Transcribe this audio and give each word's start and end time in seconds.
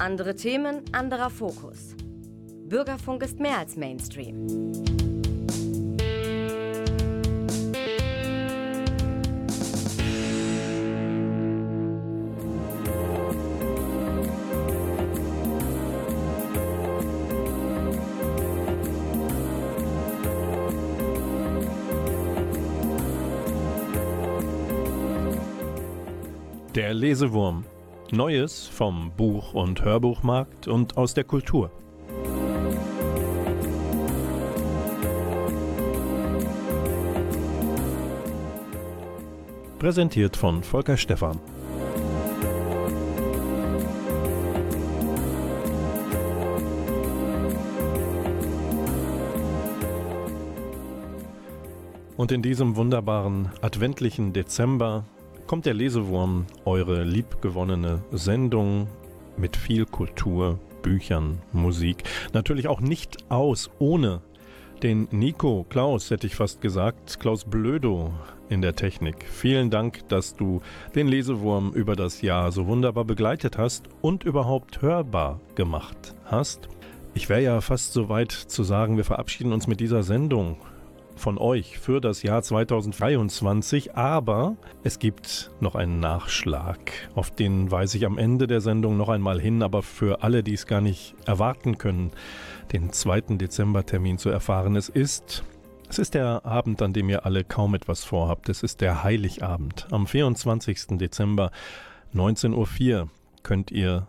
Andere 0.00 0.34
Themen, 0.34 0.80
anderer 0.92 1.28
Fokus. 1.28 1.94
Bürgerfunk 2.64 3.22
ist 3.22 3.38
mehr 3.38 3.58
als 3.58 3.76
Mainstream. 3.76 4.46
Der 26.74 26.94
Lesewurm. 26.94 27.66
Neues 28.12 28.66
vom 28.66 29.12
Buch- 29.16 29.54
und 29.54 29.84
Hörbuchmarkt 29.84 30.66
und 30.66 30.96
aus 30.96 31.14
der 31.14 31.24
Kultur. 31.24 31.70
Präsentiert 39.78 40.36
von 40.36 40.62
Volker 40.62 40.96
Stephan. 40.96 41.38
Und 52.16 52.32
in 52.32 52.42
diesem 52.42 52.76
wunderbaren 52.76 53.50
adventlichen 53.62 54.34
Dezember 54.34 55.04
kommt 55.50 55.66
der 55.66 55.74
Lesewurm, 55.74 56.46
eure 56.64 57.02
liebgewonnene 57.02 58.04
Sendung 58.12 58.86
mit 59.36 59.56
viel 59.56 59.84
Kultur, 59.84 60.60
Büchern, 60.80 61.42
Musik. 61.52 62.04
Natürlich 62.32 62.68
auch 62.68 62.80
nicht 62.80 63.28
aus 63.32 63.68
ohne 63.80 64.20
den 64.84 65.08
Nico 65.10 65.66
Klaus, 65.68 66.12
hätte 66.12 66.28
ich 66.28 66.36
fast 66.36 66.60
gesagt, 66.60 67.18
Klaus 67.18 67.46
Blödo 67.46 68.12
in 68.48 68.62
der 68.62 68.76
Technik. 68.76 69.26
Vielen 69.28 69.70
Dank, 69.70 70.08
dass 70.08 70.36
du 70.36 70.60
den 70.94 71.08
Lesewurm 71.08 71.72
über 71.72 71.96
das 71.96 72.22
Jahr 72.22 72.52
so 72.52 72.68
wunderbar 72.68 73.04
begleitet 73.04 73.58
hast 73.58 73.88
und 74.02 74.22
überhaupt 74.22 74.82
hörbar 74.82 75.40
gemacht 75.56 76.14
hast. 76.26 76.68
Ich 77.12 77.28
wäre 77.28 77.42
ja 77.42 77.60
fast 77.60 77.92
so 77.92 78.08
weit 78.08 78.30
zu 78.30 78.62
sagen, 78.62 78.96
wir 78.96 79.04
verabschieden 79.04 79.52
uns 79.52 79.66
mit 79.66 79.80
dieser 79.80 80.04
Sendung 80.04 80.58
von 81.20 81.38
euch 81.38 81.78
für 81.78 82.00
das 82.00 82.22
Jahr 82.22 82.42
2023, 82.42 83.94
aber 83.94 84.56
es 84.82 84.98
gibt 84.98 85.50
noch 85.60 85.74
einen 85.74 86.00
Nachschlag. 86.00 86.92
Auf 87.14 87.30
den 87.30 87.70
weise 87.70 87.98
ich 87.98 88.06
am 88.06 88.18
Ende 88.18 88.46
der 88.46 88.60
Sendung 88.60 88.96
noch 88.96 89.10
einmal 89.10 89.40
hin, 89.40 89.62
aber 89.62 89.82
für 89.82 90.22
alle, 90.22 90.42
die 90.42 90.54
es 90.54 90.66
gar 90.66 90.80
nicht 90.80 91.14
erwarten 91.26 91.78
können, 91.78 92.10
den 92.72 92.92
2. 92.92 93.36
Dezember-Termin 93.36 94.18
zu 94.18 94.30
erfahren, 94.30 94.74
es 94.74 94.88
ist 94.88 95.44
es 95.88 95.98
ist 95.98 96.14
der 96.14 96.46
Abend, 96.46 96.80
an 96.82 96.92
dem 96.92 97.08
ihr 97.08 97.26
alle 97.26 97.42
kaum 97.42 97.74
etwas 97.74 98.04
vorhabt. 98.04 98.48
Es 98.48 98.62
ist 98.62 98.80
der 98.80 99.02
Heiligabend. 99.02 99.88
Am 99.90 100.06
24. 100.06 100.98
Dezember 100.98 101.50
19.04 102.14 103.00
Uhr 103.00 103.10
könnt 103.42 103.72
ihr 103.72 104.06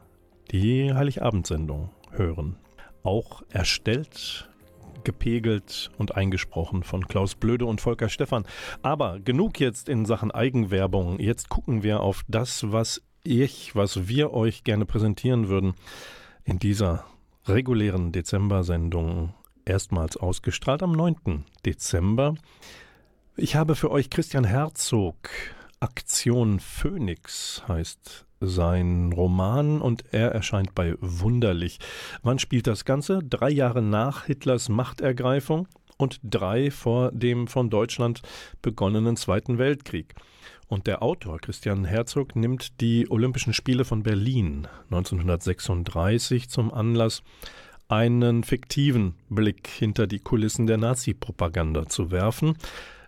die 0.51 0.93
Heiligabendsendung 0.93 1.89
hören. 2.11 2.57
Auch 3.01 3.41
erstellt 3.49 4.50
gepegelt 5.03 5.91
und 5.97 6.15
eingesprochen 6.15 6.83
von 6.83 7.07
Klaus 7.07 7.35
Blöde 7.35 7.65
und 7.65 7.81
Volker 7.81 8.09
Stephan. 8.09 8.45
Aber 8.81 9.19
genug 9.19 9.59
jetzt 9.59 9.89
in 9.89 10.05
Sachen 10.05 10.31
Eigenwerbung. 10.31 11.19
Jetzt 11.19 11.49
gucken 11.49 11.83
wir 11.83 12.01
auf 12.01 12.23
das, 12.27 12.71
was 12.71 13.01
ich, 13.23 13.75
was 13.75 14.07
wir 14.07 14.33
euch 14.33 14.63
gerne 14.63 14.85
präsentieren 14.85 15.47
würden 15.47 15.73
in 16.43 16.59
dieser 16.59 17.05
regulären 17.45 18.11
Dezember-Sendung 18.11 19.33
erstmals 19.65 20.17
ausgestrahlt 20.17 20.83
am 20.83 20.91
9. 20.91 21.45
Dezember. 21.65 22.35
Ich 23.35 23.55
habe 23.55 23.75
für 23.75 23.91
euch 23.91 24.09
Christian 24.09 24.43
Herzog 24.43 25.29
Aktion 25.79 26.59
Phoenix 26.59 27.63
heißt 27.67 28.27
sein 28.41 29.13
Roman 29.13 29.79
und 29.81 30.03
er 30.11 30.31
erscheint 30.31 30.75
bei 30.75 30.95
Wunderlich. 30.99 31.79
Wann 32.23 32.39
spielt 32.39 32.67
das 32.67 32.83
Ganze? 32.83 33.19
Drei 33.23 33.49
Jahre 33.49 33.81
nach 33.81 34.25
Hitlers 34.25 34.67
Machtergreifung 34.67 35.67
und 35.97 36.19
drei 36.23 36.71
vor 36.71 37.11
dem 37.11 37.47
von 37.47 37.69
Deutschland 37.69 38.21
begonnenen 38.61 39.15
Zweiten 39.15 39.57
Weltkrieg. 39.57 40.15
Und 40.67 40.87
der 40.87 41.03
Autor 41.03 41.39
Christian 41.39 41.85
Herzog 41.85 42.35
nimmt 42.35 42.81
die 42.81 43.09
Olympischen 43.09 43.53
Spiele 43.53 43.85
von 43.85 44.03
Berlin 44.03 44.67
1936 44.89 46.49
zum 46.49 46.73
Anlass, 46.73 47.23
einen 47.87 48.43
fiktiven 48.43 49.15
Blick 49.29 49.67
hinter 49.67 50.07
die 50.07 50.19
Kulissen 50.19 50.65
der 50.65 50.77
Nazi-Propaganda 50.77 51.87
zu 51.87 52.09
werfen. 52.09 52.55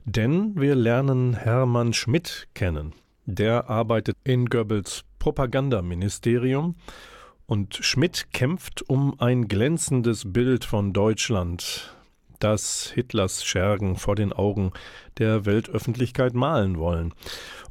Denn 0.04 0.60
wir 0.60 0.76
lernen 0.76 1.34
Hermann 1.34 1.94
Schmidt 1.94 2.50
kennen. 2.54 2.94
Der 3.26 3.70
arbeitet 3.70 4.18
in 4.26 4.48
Goebbels 4.48 5.06
Propagandaministerium 5.24 6.76
und 7.46 7.76
Schmidt 7.76 8.34
kämpft 8.34 8.90
um 8.90 9.18
ein 9.22 9.48
glänzendes 9.48 10.34
Bild 10.34 10.66
von 10.66 10.92
Deutschland, 10.92 11.96
das 12.40 12.92
Hitlers 12.94 13.46
Schergen 13.46 13.96
vor 13.96 14.16
den 14.16 14.34
Augen 14.34 14.74
der 15.18 15.46
Weltöffentlichkeit 15.46 16.34
malen 16.34 16.78
wollen. 16.78 17.14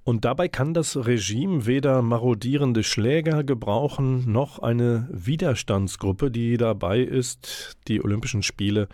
Und 0.03 0.25
dabei 0.25 0.49
kann 0.49 0.73
das 0.73 0.97
Regime 0.97 1.67
weder 1.67 2.01
marodierende 2.01 2.83
Schläger 2.83 3.45
gebrauchen, 3.45 4.33
noch 4.33 4.59
eine 4.61 5.07
Widerstandsgruppe, 5.13 6.31
die 6.31 6.57
dabei 6.57 7.01
ist, 7.01 7.77
die 7.87 8.03
Olympischen 8.03 8.43
Spiele 8.43 8.89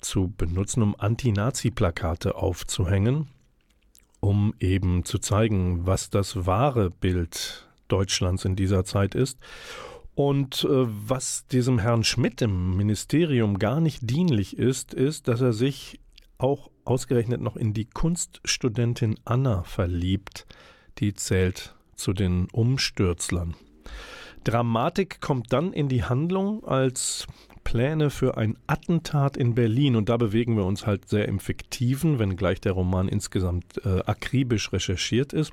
zu 0.00 0.32
benutzen, 0.34 0.82
um 0.82 0.96
Anti-Nazi-Plakate 0.98 2.34
aufzuhängen, 2.34 3.28
um 4.20 4.54
eben 4.58 5.04
zu 5.04 5.18
zeigen, 5.18 5.86
was 5.86 6.08
das 6.08 6.46
wahre 6.46 6.88
Bild 6.88 7.68
Deutschlands 7.88 8.44
in 8.44 8.56
dieser 8.56 8.84
Zeit 8.84 9.14
ist. 9.14 9.38
Und 10.14 10.64
äh, 10.64 10.68
was 10.68 11.46
diesem 11.48 11.78
Herrn 11.78 12.04
Schmidt 12.04 12.40
im 12.42 12.76
Ministerium 12.76 13.58
gar 13.58 13.80
nicht 13.80 14.08
dienlich 14.08 14.56
ist, 14.56 14.94
ist, 14.94 15.28
dass 15.28 15.40
er 15.40 15.52
sich 15.52 16.00
auch 16.38 16.70
ausgerechnet 16.84 17.40
noch 17.40 17.56
in 17.56 17.72
die 17.72 17.86
Kunststudentin 17.86 19.16
Anna 19.24 19.64
verliebt. 19.64 20.46
Die 20.98 21.14
zählt 21.14 21.74
zu 21.96 22.12
den 22.12 22.46
Umstürzlern. 22.52 23.54
Dramatik 24.44 25.20
kommt 25.20 25.52
dann 25.52 25.72
in 25.72 25.88
die 25.88 26.04
Handlung, 26.04 26.64
als 26.64 27.26
Pläne 27.64 28.10
für 28.10 28.36
ein 28.36 28.56
Attentat 28.66 29.36
in 29.36 29.54
Berlin 29.54 29.96
und 29.96 30.10
da 30.10 30.18
bewegen 30.18 30.56
wir 30.56 30.66
uns 30.66 30.86
halt 30.86 31.08
sehr 31.08 31.26
im 31.26 31.40
Fiktiven, 31.40 32.18
wenngleich 32.18 32.60
der 32.60 32.72
Roman 32.72 33.08
insgesamt 33.08 33.80
äh, 33.84 34.00
akribisch 34.04 34.72
recherchiert 34.72 35.32
ist. 35.32 35.52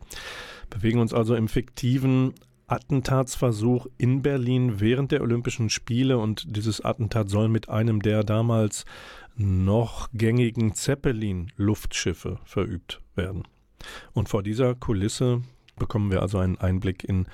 Bewegen 0.72 1.00
uns 1.00 1.14
also 1.14 1.36
im 1.36 1.48
fiktiven 1.48 2.34
Attentatsversuch 2.66 3.88
in 3.98 4.22
Berlin 4.22 4.80
während 4.80 5.12
der 5.12 5.22
Olympischen 5.22 5.70
Spiele 5.70 6.18
und 6.18 6.56
dieses 6.56 6.84
Attentat 6.84 7.30
soll 7.30 7.50
mit 7.50 7.70
einem 7.70 8.02
der 8.02 8.24
damals 8.24 8.86
noch 9.36 10.10
gängigen 10.14 10.74
Zeppelin-Luftschiffe 10.74 12.40
verübt 12.46 13.02
werden. 13.16 13.44
Und 14.14 14.30
vor 14.30 14.42
dieser 14.42 14.74
Kulisse 14.74 15.42
bekommen 15.78 16.12
wir 16.12 16.22
also 16.22 16.38
einen 16.38 16.60
Einblick 16.60 17.04
in 17.04 17.26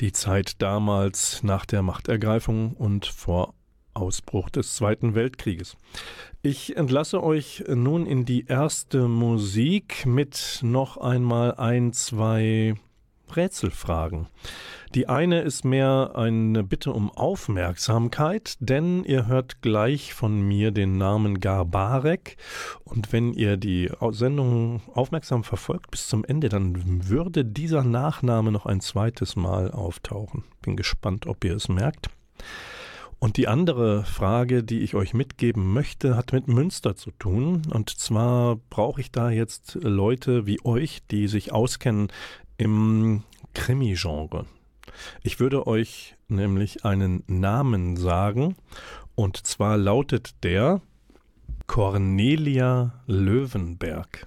die 0.00 0.12
Zeit 0.12 0.62
damals 0.62 1.42
nach 1.42 1.66
der 1.66 1.82
Machtergreifung 1.82 2.72
und 2.72 3.06
vor 3.06 3.54
Ausbruch 3.92 4.50
des 4.50 4.74
Zweiten 4.74 5.14
Weltkrieges. 5.14 5.76
Ich 6.46 6.76
entlasse 6.76 7.22
euch 7.22 7.64
nun 7.68 8.04
in 8.04 8.26
die 8.26 8.44
erste 8.44 9.08
Musik 9.08 10.04
mit 10.04 10.58
noch 10.60 10.98
einmal 10.98 11.54
ein, 11.54 11.94
zwei 11.94 12.74
Rätselfragen. 13.34 14.26
Die 14.94 15.08
eine 15.08 15.40
ist 15.40 15.64
mehr 15.64 16.12
eine 16.16 16.62
Bitte 16.62 16.92
um 16.92 17.10
Aufmerksamkeit, 17.10 18.56
denn 18.60 19.04
ihr 19.04 19.26
hört 19.26 19.62
gleich 19.62 20.12
von 20.12 20.38
mir 20.38 20.70
den 20.70 20.98
Namen 20.98 21.40
Garbarek 21.40 22.36
und 22.84 23.10
wenn 23.14 23.32
ihr 23.32 23.56
die 23.56 23.90
Sendung 24.10 24.82
aufmerksam 24.92 25.44
verfolgt 25.44 25.92
bis 25.92 26.08
zum 26.08 26.26
Ende, 26.26 26.50
dann 26.50 27.08
würde 27.08 27.46
dieser 27.46 27.84
Nachname 27.84 28.52
noch 28.52 28.66
ein 28.66 28.82
zweites 28.82 29.34
Mal 29.34 29.70
auftauchen. 29.70 30.44
Bin 30.60 30.76
gespannt, 30.76 31.26
ob 31.26 31.42
ihr 31.42 31.56
es 31.56 31.70
merkt. 31.70 32.10
Und 33.24 33.38
die 33.38 33.48
andere 33.48 34.04
Frage, 34.04 34.62
die 34.62 34.80
ich 34.80 34.94
euch 34.94 35.14
mitgeben 35.14 35.72
möchte, 35.72 36.14
hat 36.14 36.34
mit 36.34 36.46
Münster 36.46 36.94
zu 36.94 37.10
tun. 37.10 37.62
Und 37.70 37.88
zwar 37.88 38.56
brauche 38.68 39.00
ich 39.00 39.12
da 39.12 39.30
jetzt 39.30 39.78
Leute 39.80 40.44
wie 40.44 40.62
euch, 40.62 41.00
die 41.10 41.26
sich 41.26 41.50
auskennen 41.50 42.08
im 42.58 43.22
Krimi-Genre. 43.54 44.44
Ich 45.22 45.40
würde 45.40 45.66
euch 45.66 46.16
nämlich 46.28 46.84
einen 46.84 47.24
Namen 47.26 47.96
sagen. 47.96 48.56
Und 49.14 49.38
zwar 49.46 49.78
lautet 49.78 50.34
der 50.42 50.82
Cornelia 51.66 53.02
Löwenberg. 53.06 54.26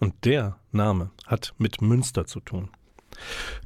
Und 0.00 0.14
der 0.24 0.58
Name 0.72 1.12
hat 1.28 1.54
mit 1.58 1.80
Münster 1.80 2.26
zu 2.26 2.40
tun. 2.40 2.70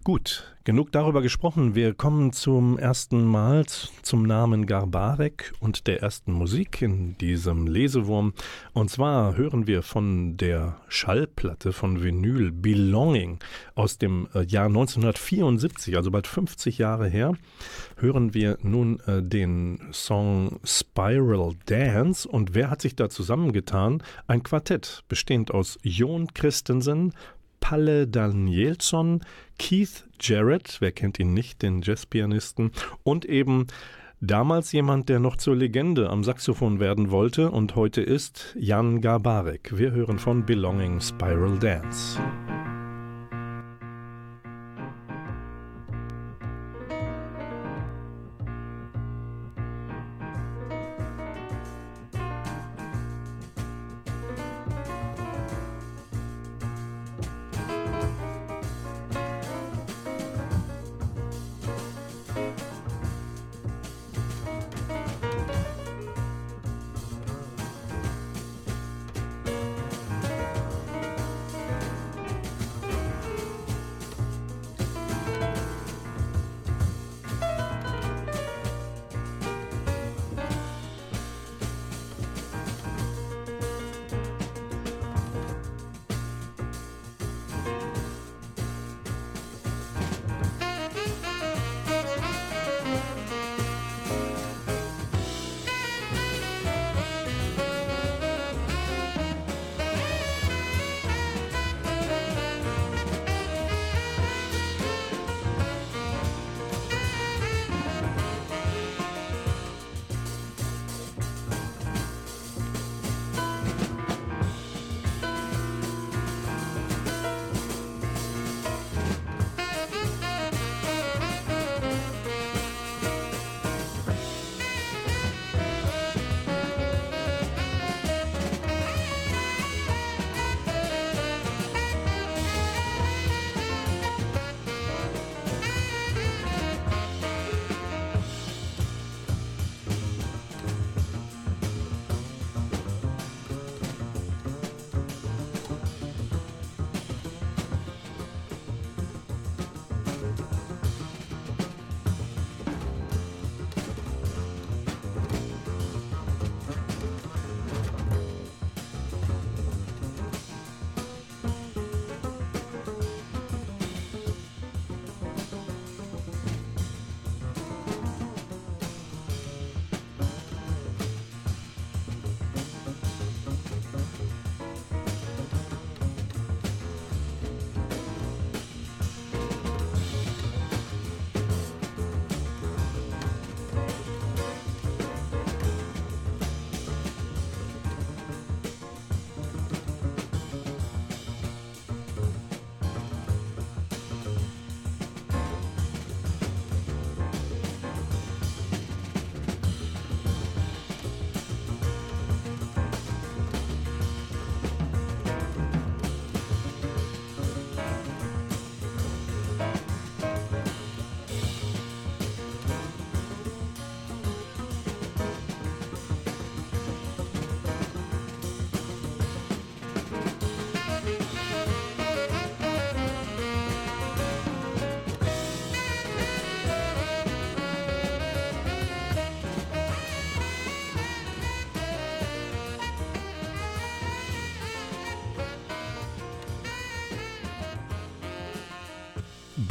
Gut, 0.03 0.45
genug 0.65 0.93
darüber 0.93 1.23
gesprochen. 1.23 1.75
Wir 1.75 1.95
kommen 1.95 2.33
zum 2.33 2.79
ersten 2.79 3.25
Mal 3.25 3.65
zum 4.03 4.23
Namen 4.23 4.67
Garbarek 4.67 5.53
und 5.61 5.87
der 5.87 6.03
ersten 6.03 6.33
Musik 6.33 6.83
in 6.83 7.17
diesem 7.19 7.67
Lesewurm. 7.67 8.33
Und 8.73 8.91
zwar 8.91 9.37
hören 9.37 9.67
wir 9.67 9.83
von 9.83 10.37
der 10.37 10.77
Schallplatte 10.89 11.73
von 11.73 12.03
Vinyl 12.03 12.51
Belonging 12.51 13.39
aus 13.75 13.99
dem 13.99 14.29
äh, 14.35 14.45
Jahr 14.45 14.67
1974, 14.67 15.97
also 15.97 16.11
bald 16.11 16.27
50 16.27 16.79
Jahre 16.79 17.09
her, 17.09 17.35
hören 17.97 18.35
wir 18.35 18.59
nun 18.63 19.01
äh, 19.07 19.23
den 19.23 19.81
Song 19.93 20.61
Spiral 20.65 21.53
Dance. 21.67 22.29
Und 22.29 22.55
wer 22.55 22.71
hat 22.71 22.83
sich 22.83 22.97
da 22.97 23.09
zusammengetan? 23.09 24.03
Ein 24.27 24.43
Quartett 24.43 25.05
bestehend 25.09 25.51
aus 25.51 25.79
Jon 25.83 26.29
Christensen, 26.35 27.13
Palle 27.65 28.07
Danielsson, 28.07 29.23
Keith 29.59 30.05
Jarrett, 30.21 30.77
wer 30.81 30.93
kennt 30.93 31.19
ihn 31.19 31.33
nicht, 31.33 31.63
den 31.63 31.81
Jazzpianisten, 31.81 32.73
und 33.05 33.25
eben 33.25 33.69
damals 34.21 34.71
jemand, 34.73 35.09
der 35.09 35.19
noch 35.19 35.39
zur 35.39 35.57
Legende 35.57 36.11
am 36.11 36.25
Saxophon 36.25 36.79
werden 36.79 37.11
wollte 37.11 37.51
und 37.51 37.75
heute 37.75 38.03
ist 38.03 38.55
Jan 38.55 39.01
Garbarek. 39.01 39.79
Wir 39.79 39.93
hören 39.93 40.19
von 40.19 40.45
Belonging 40.45 41.01
Spiral 41.01 41.59
Dance. 41.59 42.21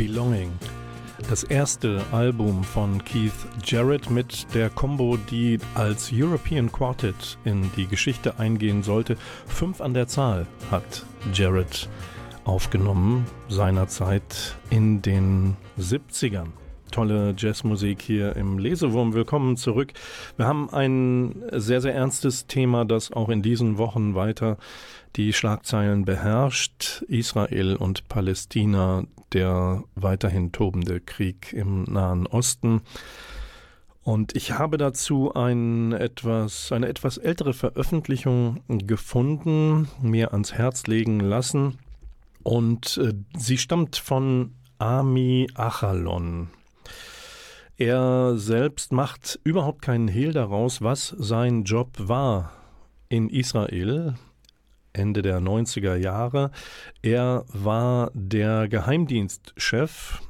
Belonging. 0.07 0.51
Das 1.29 1.45
erste 1.45 2.03
Album 2.11 2.65
von 2.65 3.01
Keith 3.05 3.31
Jarrett 3.63 4.09
mit 4.09 4.53
der 4.53 4.69
Combo, 4.69 5.15
die 5.15 5.59
als 5.75 6.11
European 6.11 6.69
Quartet 6.69 7.37
in 7.45 7.71
die 7.77 7.87
Geschichte 7.87 8.37
eingehen 8.37 8.83
sollte. 8.83 9.15
Fünf 9.47 9.79
an 9.79 9.93
der 9.93 10.07
Zahl 10.07 10.45
hat 10.69 11.05
Jarrett 11.33 11.87
aufgenommen, 12.43 13.25
seinerzeit 13.47 14.57
in 14.69 15.01
den 15.01 15.55
70ern. 15.79 16.47
Tolle 16.93 17.33
Jazzmusik 17.35 18.03
hier 18.03 18.35
im 18.35 18.59
Lesewurm. 18.59 19.15
Willkommen 19.15 19.57
zurück. 19.57 19.93
Wir 20.37 20.45
haben 20.45 20.69
ein 20.69 21.43
sehr, 21.51 21.81
sehr 21.81 21.95
ernstes 21.95 22.45
Thema, 22.45 22.85
das 22.85 23.11
auch 23.11 23.29
in 23.29 23.41
diesen 23.41 23.79
Wochen 23.79 24.13
weiter 24.13 24.57
die 25.15 25.33
Schlagzeilen 25.33 26.05
beherrscht. 26.05 27.03
Israel 27.07 27.77
und 27.77 28.07
Palästina, 28.09 29.05
der 29.33 29.83
weiterhin 29.95 30.51
tobende 30.51 30.99
Krieg 30.99 31.51
im 31.51 31.85
Nahen 31.85 32.27
Osten. 32.27 32.81
Und 34.03 34.35
ich 34.35 34.51
habe 34.51 34.77
dazu 34.77 35.33
ein 35.33 35.93
etwas, 35.93 36.71
eine 36.71 36.89
etwas 36.89 37.17
ältere 37.17 37.53
Veröffentlichung 37.53 38.61
gefunden, 38.67 39.87
mir 39.99 40.31
ans 40.33 40.53
Herz 40.53 40.85
legen 40.85 41.21
lassen. 41.21 41.79
Und 42.43 42.99
äh, 42.99 43.13
sie 43.35 43.57
stammt 43.57 43.95
von 43.95 44.51
Ami 44.77 45.47
Achalon. 45.55 46.49
Er 47.77 48.37
selbst 48.37 48.91
macht 48.91 49.39
überhaupt 49.43 49.81
keinen 49.81 50.07
Hehl 50.07 50.31
daraus, 50.31 50.81
was 50.81 51.07
sein 51.17 51.63
Job 51.63 51.89
war 51.97 52.51
in 53.09 53.29
Israel 53.29 54.15
Ende 54.93 55.23
der 55.23 55.39
90er 55.39 55.95
Jahre. 55.95 56.51
Er 57.01 57.45
war 57.47 58.11
der 58.13 58.67
Geheimdienstchef 58.67 60.21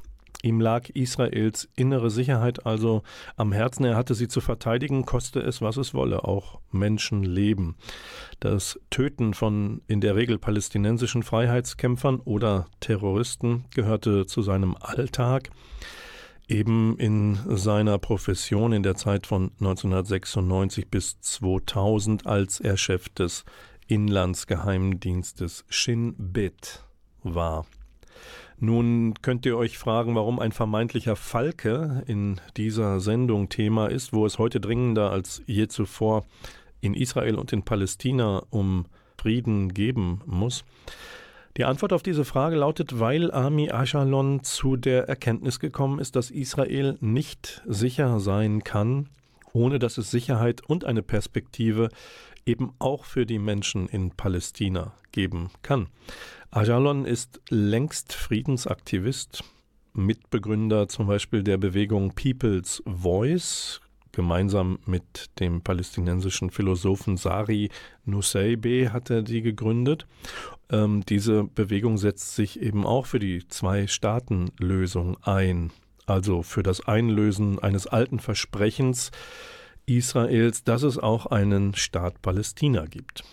Ihm 0.44 0.60
lag 0.60 0.90
Israels 0.90 1.70
innere 1.74 2.10
Sicherheit 2.10 2.66
also 2.66 3.02
am 3.34 3.50
Herzen. 3.52 3.86
Er 3.86 3.96
hatte 3.96 4.14
sie 4.14 4.28
zu 4.28 4.42
verteidigen, 4.42 5.06
koste 5.06 5.40
es, 5.40 5.62
was 5.62 5.78
es 5.78 5.94
wolle, 5.94 6.24
auch 6.24 6.60
Menschenleben. 6.70 7.76
Das 8.40 8.78
Töten 8.90 9.32
von 9.32 9.80
in 9.86 10.02
der 10.02 10.16
Regel 10.16 10.38
palästinensischen 10.38 11.22
Freiheitskämpfern 11.22 12.20
oder 12.20 12.66
Terroristen 12.80 13.64
gehörte 13.74 14.26
zu 14.26 14.42
seinem 14.42 14.76
Alltag. 14.78 15.48
Eben 16.46 16.98
in 16.98 17.38
seiner 17.46 17.98
Profession 17.98 18.72
in 18.72 18.82
der 18.82 18.96
Zeit 18.96 19.26
von 19.26 19.50
1996 19.60 20.88
bis 20.88 21.20
2000, 21.20 22.26
als 22.26 22.60
er 22.60 22.76
Chef 22.76 23.08
des 23.08 23.44
Inlandsgeheimdienstes 23.86 25.64
Shin 25.68 26.14
Bet 26.18 26.84
war. 27.22 27.66
Nun 28.58 29.14
könnt 29.20 29.46
ihr 29.46 29.56
euch 29.56 29.78
fragen, 29.78 30.14
warum 30.14 30.38
ein 30.38 30.52
vermeintlicher 30.52 31.16
Falke 31.16 32.02
in 32.06 32.40
dieser 32.56 33.00
Sendung 33.00 33.48
Thema 33.48 33.86
ist, 33.86 34.12
wo 34.12 34.26
es 34.26 34.38
heute 34.38 34.60
dringender 34.60 35.10
als 35.10 35.42
je 35.46 35.66
zuvor 35.68 36.24
in 36.80 36.94
Israel 36.94 37.36
und 37.36 37.52
in 37.52 37.62
Palästina 37.62 38.42
um 38.50 38.86
Frieden 39.18 39.72
geben 39.72 40.20
muss. 40.26 40.64
Die 41.56 41.64
Antwort 41.64 41.92
auf 41.92 42.02
diese 42.02 42.24
Frage 42.24 42.56
lautet, 42.56 42.98
weil 42.98 43.30
Ami 43.30 43.70
Ashalon 43.70 44.42
zu 44.42 44.76
der 44.76 45.08
Erkenntnis 45.08 45.60
gekommen 45.60 46.00
ist, 46.00 46.16
dass 46.16 46.32
Israel 46.32 46.98
nicht 47.00 47.62
sicher 47.64 48.18
sein 48.18 48.64
kann, 48.64 49.08
ohne 49.52 49.78
dass 49.78 49.96
es 49.96 50.10
Sicherheit 50.10 50.62
und 50.62 50.84
eine 50.84 51.02
Perspektive 51.02 51.90
eben 52.44 52.72
auch 52.80 53.04
für 53.04 53.24
die 53.24 53.38
Menschen 53.38 53.88
in 53.88 54.10
Palästina 54.10 54.94
geben 55.12 55.50
kann. 55.62 55.86
Ajalon 56.50 57.04
ist 57.04 57.40
längst 57.50 58.12
Friedensaktivist, 58.12 59.44
Mitbegründer 59.92 60.88
zum 60.88 61.06
Beispiel 61.06 61.44
der 61.44 61.56
Bewegung 61.56 62.14
People's 62.16 62.82
Voice, 62.84 63.80
gemeinsam 64.14 64.78
mit 64.86 65.30
dem 65.40 65.62
palästinensischen 65.62 66.50
Philosophen 66.50 67.16
Sari 67.16 67.70
Nusseibeh 68.04 68.90
hat 68.90 69.10
er 69.10 69.22
die 69.22 69.42
gegründet. 69.42 70.06
Ähm, 70.70 71.04
diese 71.06 71.44
Bewegung 71.44 71.98
setzt 71.98 72.34
sich 72.34 72.60
eben 72.60 72.86
auch 72.86 73.06
für 73.06 73.18
die 73.18 73.46
Zwei-Staaten-Lösung 73.46 75.16
ein, 75.22 75.70
also 76.06 76.42
für 76.42 76.62
das 76.62 76.86
Einlösen 76.86 77.58
eines 77.58 77.86
alten 77.86 78.18
Versprechens 78.18 79.10
Israels, 79.86 80.64
dass 80.64 80.82
es 80.82 80.98
auch 80.98 81.26
einen 81.26 81.74
Staat 81.74 82.22
Palästina 82.22 82.86
gibt. 82.86 83.24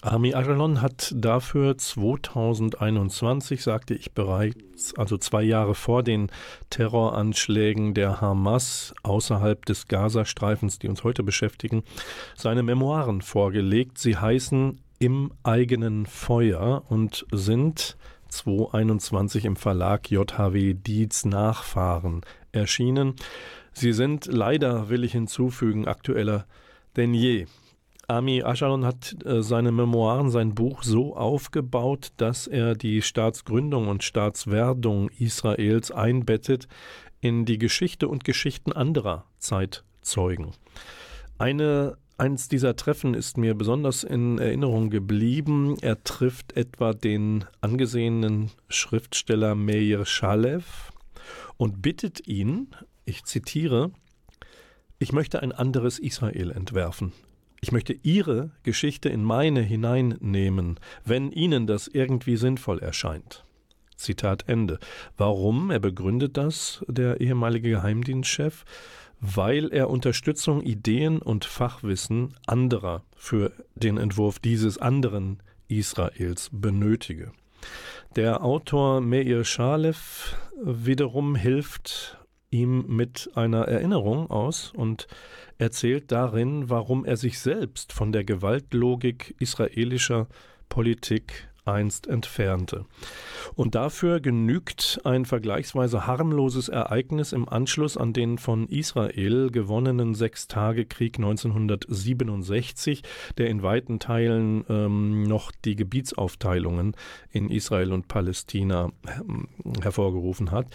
Army 0.00 0.32
Ajalon 0.32 0.80
hat 0.80 1.12
dafür 1.16 1.76
2021, 1.76 3.62
sagte 3.62 3.94
ich 3.94 4.12
bereits, 4.12 4.96
also 4.96 5.18
zwei 5.18 5.42
Jahre 5.42 5.74
vor 5.74 6.04
den 6.04 6.30
Terroranschlägen 6.70 7.94
der 7.94 8.20
Hamas 8.20 8.94
außerhalb 9.02 9.64
des 9.66 9.88
Gazastreifens, 9.88 10.78
die 10.78 10.88
uns 10.88 11.02
heute 11.02 11.24
beschäftigen, 11.24 11.82
seine 12.36 12.62
Memoiren 12.62 13.22
vorgelegt. 13.22 13.98
Sie 13.98 14.16
heißen 14.16 14.80
Im 15.00 15.32
eigenen 15.42 16.06
Feuer 16.06 16.84
und 16.88 17.26
sind 17.32 17.96
2021 18.28 19.46
im 19.46 19.56
Verlag 19.56 20.10
JHW 20.10 20.74
Dietz 20.74 21.24
Nachfahren 21.24 22.20
erschienen. 22.52 23.14
Sie 23.72 23.92
sind 23.92 24.26
leider, 24.26 24.90
will 24.90 25.02
ich 25.02 25.12
hinzufügen, 25.12 25.88
aktueller 25.88 26.46
denn 26.96 27.14
je. 27.14 27.46
Ami 28.08 28.42
Ashalon 28.42 28.86
hat 28.86 29.16
äh, 29.26 29.42
seine 29.42 29.70
Memoiren, 29.70 30.30
sein 30.30 30.54
Buch 30.54 30.82
so 30.82 31.14
aufgebaut, 31.14 32.12
dass 32.16 32.46
er 32.46 32.74
die 32.74 33.02
Staatsgründung 33.02 33.86
und 33.86 34.02
Staatswerdung 34.02 35.10
Israels 35.10 35.90
einbettet 35.90 36.68
in 37.20 37.44
die 37.44 37.58
Geschichte 37.58 38.08
und 38.08 38.24
Geschichten 38.24 38.72
anderer 38.72 39.26
Zeitzeugen. 39.38 40.52
Eine 41.36 41.98
Eins 42.20 42.48
dieser 42.48 42.74
Treffen 42.74 43.14
ist 43.14 43.38
mir 43.38 43.54
besonders 43.54 44.02
in 44.02 44.38
Erinnerung 44.38 44.90
geblieben. 44.90 45.76
Er 45.82 46.02
trifft 46.02 46.56
etwa 46.56 46.92
den 46.92 47.44
angesehenen 47.60 48.50
Schriftsteller 48.68 49.54
Meir 49.54 50.04
Shalev 50.04 50.90
und 51.58 51.80
bittet 51.80 52.26
ihn, 52.26 52.74
ich 53.04 53.22
zitiere, 53.22 53.92
ich 54.98 55.12
möchte 55.12 55.42
ein 55.42 55.52
anderes 55.52 56.00
Israel 56.00 56.50
entwerfen. 56.50 57.12
Ich 57.60 57.72
möchte 57.72 57.92
Ihre 57.92 58.50
Geschichte 58.62 59.08
in 59.08 59.24
meine 59.24 59.60
hineinnehmen, 59.60 60.78
wenn 61.04 61.32
Ihnen 61.32 61.66
das 61.66 61.88
irgendwie 61.88 62.36
sinnvoll 62.36 62.78
erscheint. 62.78 63.44
Zitat 63.96 64.44
Ende. 64.48 64.78
Warum? 65.16 65.70
Er 65.70 65.80
begründet 65.80 66.36
das, 66.36 66.84
der 66.86 67.20
ehemalige 67.20 67.70
Geheimdienstchef, 67.70 68.64
weil 69.20 69.72
er 69.72 69.90
Unterstützung, 69.90 70.62
Ideen 70.62 71.20
und 71.20 71.44
Fachwissen 71.44 72.34
anderer 72.46 73.02
für 73.16 73.52
den 73.74 73.98
Entwurf 73.98 74.38
dieses 74.38 74.78
anderen 74.78 75.42
Israels 75.66 76.50
benötige. 76.52 77.32
Der 78.14 78.44
Autor 78.44 79.00
Meir 79.00 79.44
Shalev 79.44 80.36
wiederum 80.62 81.34
hilft 81.34 82.18
ihm 82.50 82.84
mit 82.86 83.30
einer 83.34 83.62
Erinnerung 83.64 84.30
aus 84.30 84.72
und 84.74 85.08
erzählt 85.58 86.10
darin, 86.12 86.70
warum 86.70 87.04
er 87.04 87.16
sich 87.16 87.38
selbst 87.38 87.92
von 87.92 88.12
der 88.12 88.24
Gewaltlogik 88.24 89.34
israelischer 89.38 90.28
Politik 90.68 91.48
einst 91.68 92.06
entfernte. 92.06 92.86
Und 93.54 93.74
dafür 93.74 94.20
genügt 94.20 95.00
ein 95.04 95.24
vergleichsweise 95.24 96.06
harmloses 96.06 96.68
Ereignis 96.68 97.32
im 97.32 97.48
Anschluss 97.48 97.96
an 97.96 98.12
den 98.12 98.38
von 98.38 98.66
Israel 98.68 99.50
gewonnenen 99.50 100.14
Sechstagekrieg 100.14 101.16
1967, 101.16 103.02
der 103.36 103.48
in 103.48 103.62
weiten 103.62 103.98
Teilen 103.98 104.64
ähm, 104.68 105.24
noch 105.24 105.52
die 105.64 105.76
Gebietsaufteilungen 105.76 106.96
in 107.30 107.50
Israel 107.50 107.92
und 107.92 108.08
Palästina 108.08 108.90
äh, 109.06 109.82
hervorgerufen 109.82 110.50
hat. 110.50 110.66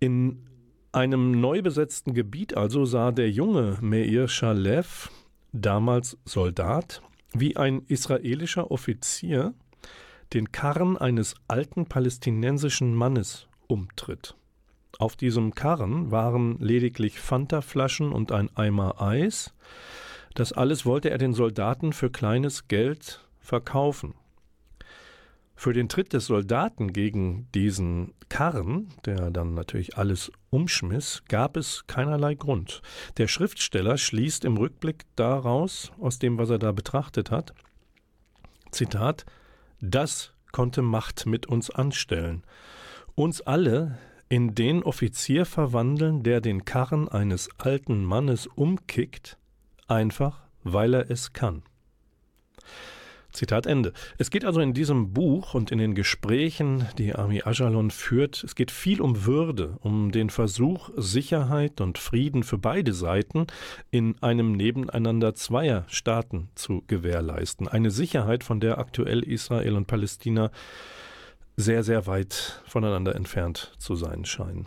In 0.00 0.47
einem 0.92 1.40
neu 1.40 1.62
besetzten 1.62 2.14
Gebiet 2.14 2.56
also 2.56 2.84
sah 2.84 3.12
der 3.12 3.30
junge 3.30 3.78
Meir 3.80 4.28
Shalev, 4.28 5.10
damals 5.52 6.18
Soldat, 6.24 7.02
wie 7.32 7.56
ein 7.56 7.82
israelischer 7.86 8.70
Offizier 8.70 9.54
den 10.32 10.52
Karren 10.52 10.96
eines 10.96 11.34
alten 11.46 11.86
palästinensischen 11.86 12.94
Mannes 12.94 13.46
umtritt. 13.66 14.34
Auf 14.98 15.16
diesem 15.16 15.54
Karren 15.54 16.10
waren 16.10 16.58
lediglich 16.58 17.20
Fantaflaschen 17.20 18.12
und 18.12 18.32
ein 18.32 18.50
Eimer 18.56 19.00
Eis. 19.00 19.54
Das 20.34 20.52
alles 20.52 20.84
wollte 20.84 21.10
er 21.10 21.18
den 21.18 21.34
Soldaten 21.34 21.92
für 21.92 22.10
kleines 22.10 22.68
Geld 22.68 23.24
verkaufen. 23.38 24.14
Für 25.54 25.72
den 25.72 25.88
Tritt 25.88 26.12
des 26.12 26.26
Soldaten 26.26 26.92
gegen 26.92 27.48
diesen 27.54 28.12
Karren, 28.28 28.88
der 29.04 29.30
dann 29.30 29.54
natürlich 29.54 29.96
alles 29.96 30.30
umschmiss, 30.50 31.22
gab 31.28 31.56
es 31.56 31.86
keinerlei 31.86 32.34
Grund. 32.34 32.82
Der 33.16 33.28
Schriftsteller 33.28 33.98
schließt 33.98 34.44
im 34.44 34.56
Rückblick 34.56 35.04
daraus, 35.16 35.92
aus 36.00 36.18
dem, 36.18 36.38
was 36.38 36.50
er 36.50 36.58
da 36.58 36.72
betrachtet 36.72 37.30
hat, 37.30 37.54
Zitat, 38.70 39.24
das 39.80 40.32
konnte 40.52 40.82
Macht 40.82 41.26
mit 41.26 41.46
uns 41.46 41.70
anstellen, 41.70 42.42
uns 43.14 43.40
alle 43.40 43.98
in 44.28 44.54
den 44.54 44.82
Offizier 44.82 45.46
verwandeln, 45.46 46.22
der 46.22 46.40
den 46.40 46.64
Karren 46.64 47.08
eines 47.08 47.48
alten 47.58 48.04
Mannes 48.04 48.46
umkickt, 48.46 49.38
einfach 49.86 50.42
weil 50.62 50.94
er 50.94 51.10
es 51.10 51.32
kann. 51.32 51.62
Zitat 53.32 53.66
Ende. 53.66 53.92
Es 54.16 54.30
geht 54.30 54.44
also 54.44 54.60
in 54.60 54.72
diesem 54.72 55.12
Buch 55.12 55.54
und 55.54 55.70
in 55.70 55.78
den 55.78 55.94
Gesprächen, 55.94 56.86
die 56.96 57.14
Ami 57.14 57.42
Ajalon 57.42 57.90
führt, 57.90 58.42
es 58.42 58.54
geht 58.54 58.70
viel 58.70 59.00
um 59.00 59.26
Würde, 59.26 59.76
um 59.80 60.10
den 60.12 60.30
Versuch, 60.30 60.90
Sicherheit 60.96 61.80
und 61.80 61.98
Frieden 61.98 62.42
für 62.42 62.58
beide 62.58 62.92
Seiten 62.92 63.46
in 63.90 64.16
einem 64.22 64.52
Nebeneinander 64.52 65.34
zweier 65.34 65.84
Staaten 65.88 66.48
zu 66.54 66.82
gewährleisten. 66.86 67.68
Eine 67.68 67.90
Sicherheit, 67.90 68.44
von 68.44 68.60
der 68.60 68.78
aktuell 68.78 69.22
Israel 69.22 69.76
und 69.76 69.86
Palästina 69.86 70.50
sehr, 71.56 71.82
sehr 71.82 72.06
weit 72.06 72.62
voneinander 72.66 73.14
entfernt 73.14 73.72
zu 73.78 73.94
sein 73.94 74.24
scheinen. 74.24 74.66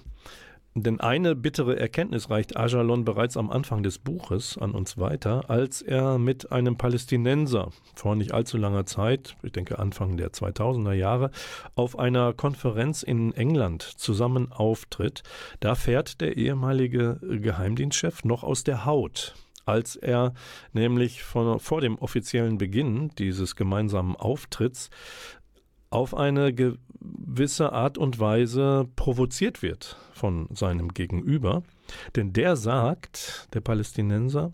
Denn 0.74 1.02
eine 1.02 1.36
bittere 1.36 1.78
Erkenntnis 1.78 2.30
reicht 2.30 2.56
Ajalon 2.56 3.04
bereits 3.04 3.36
am 3.36 3.52
Anfang 3.52 3.84
des 3.84 4.00
Buches 4.00 4.58
an 4.58 4.72
uns 4.72 4.98
weiter, 4.98 5.50
als 5.50 5.82
er 5.82 6.18
mit 6.18 6.54
einem 6.54 6.78
Palästinenser 6.78 7.72
vor 7.94 8.16
nicht 8.16 8.34
allzu 8.34 8.58
langer 8.58 8.86
Zeit, 8.86 9.36
ich 9.44 9.52
denke 9.52 9.80
Anfang 9.80 10.16
der 10.16 10.32
2000er 10.32 10.94
Jahre, 10.94 11.32
auf 11.76 12.00
einer 12.00 12.32
Konferenz 12.32 13.04
in 13.04 13.34
England 13.34 13.84
zusammen 13.84 14.50
auftritt. 14.50 15.24
Da 15.60 15.76
fährt 15.76 16.22
der 16.22 16.38
ehemalige 16.38 17.20
Geheimdienstchef 17.22 18.24
noch 18.24 18.44
aus 18.44 18.64
der 18.64 18.86
Haut 18.86 19.36
als 19.64 19.96
er 19.96 20.34
nämlich 20.74 21.24
von, 21.24 21.60
vor 21.60 21.82
dem 21.82 21.98
offiziellen 22.00 22.58
Beginn 22.58 23.10
dieses 23.18 23.56
gemeinsamen 23.56 24.16
Auftritts 24.16 24.90
auf 25.92 26.16
eine 26.16 26.54
gewisse 26.54 27.74
Art 27.74 27.98
und 27.98 28.20
Weise 28.20 28.88
provoziert 28.96 29.62
wird 29.62 29.98
von 30.14 30.48
seinem 30.54 30.94
Gegenüber. 30.94 31.64
Denn 32.16 32.34
der 32.34 32.56
sagt, 32.56 33.50
der 33.54 33.62
Palästinenser, 33.62 34.52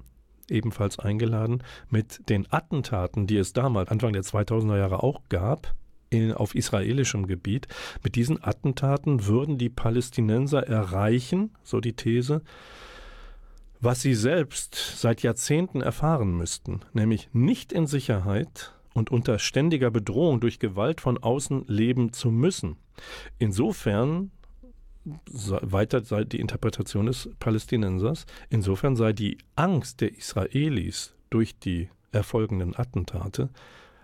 ebenfalls 0.50 1.00
eingeladen, 1.00 1.64
mit 1.90 2.28
den 2.30 2.52
Attentaten, 2.52 3.28
die 3.28 3.38
es 3.38 3.54
damals, 3.54 3.90
Anfang 3.90 4.14
der 4.14 4.24
2000er 4.24 4.78
Jahre 4.78 5.04
auch 5.04 5.22
gab, 5.30 5.76
in, 6.10 6.34
auf 6.34 6.56
israelischem 6.56 7.28
Gebiet, 7.28 7.68
mit 8.04 8.16
diesen 8.16 8.44
Attentaten 8.44 9.26
würden 9.26 9.58
die 9.58 9.70
Palästinenser 9.70 10.66
erreichen, 10.66 11.52
so 11.64 11.80
die 11.82 11.94
These, 11.94 12.42
was 13.80 14.02
sie 14.02 14.16
selbst 14.16 14.76
seit 14.76 15.22
Jahrzehnten 15.22 15.82
erfahren 15.82 16.36
müssten, 16.36 16.80
nämlich 16.94 17.30
nicht 17.34 17.72
in 17.72 17.86
Sicherheit 17.86 18.74
und 18.98 19.12
unter 19.12 19.40
ständiger 19.40 19.92
Bedrohung 19.92 20.40
durch 20.40 20.60
Gewalt 20.60 21.02
von 21.02 21.18
außen 21.18 21.66
leben 21.68 22.14
zu 22.14 22.32
müssen. 22.32 22.78
Insofern 23.38 24.32
weiter 25.36 26.04
sei 26.04 26.24
die 26.26 26.40
Interpretation 26.40 27.06
des 27.06 27.30
Palästinensers, 27.40 28.26
insofern 28.50 28.96
sei 28.96 29.14
die 29.14 29.38
Angst 29.56 30.02
der 30.02 30.18
Israelis 30.18 31.14
durch 31.30 31.58
die 31.60 31.90
erfolgenden 32.12 32.76
Attentate 32.78 33.50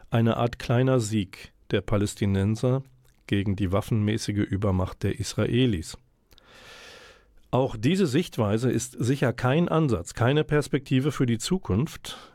eine 0.09 0.37
Art 0.37 0.59
kleiner 0.59 0.99
Sieg 0.99 1.51
der 1.71 1.81
Palästinenser 1.81 2.83
gegen 3.27 3.55
die 3.55 3.71
waffenmäßige 3.71 4.45
Übermacht 4.45 5.03
der 5.03 5.19
Israelis. 5.19 5.97
Auch 7.49 7.75
diese 7.75 8.07
Sichtweise 8.07 8.71
ist 8.71 8.95
sicher 8.97 9.33
kein 9.33 9.69
Ansatz, 9.69 10.13
keine 10.13 10.43
Perspektive 10.43 11.11
für 11.11 11.25
die 11.25 11.37
Zukunft, 11.37 12.32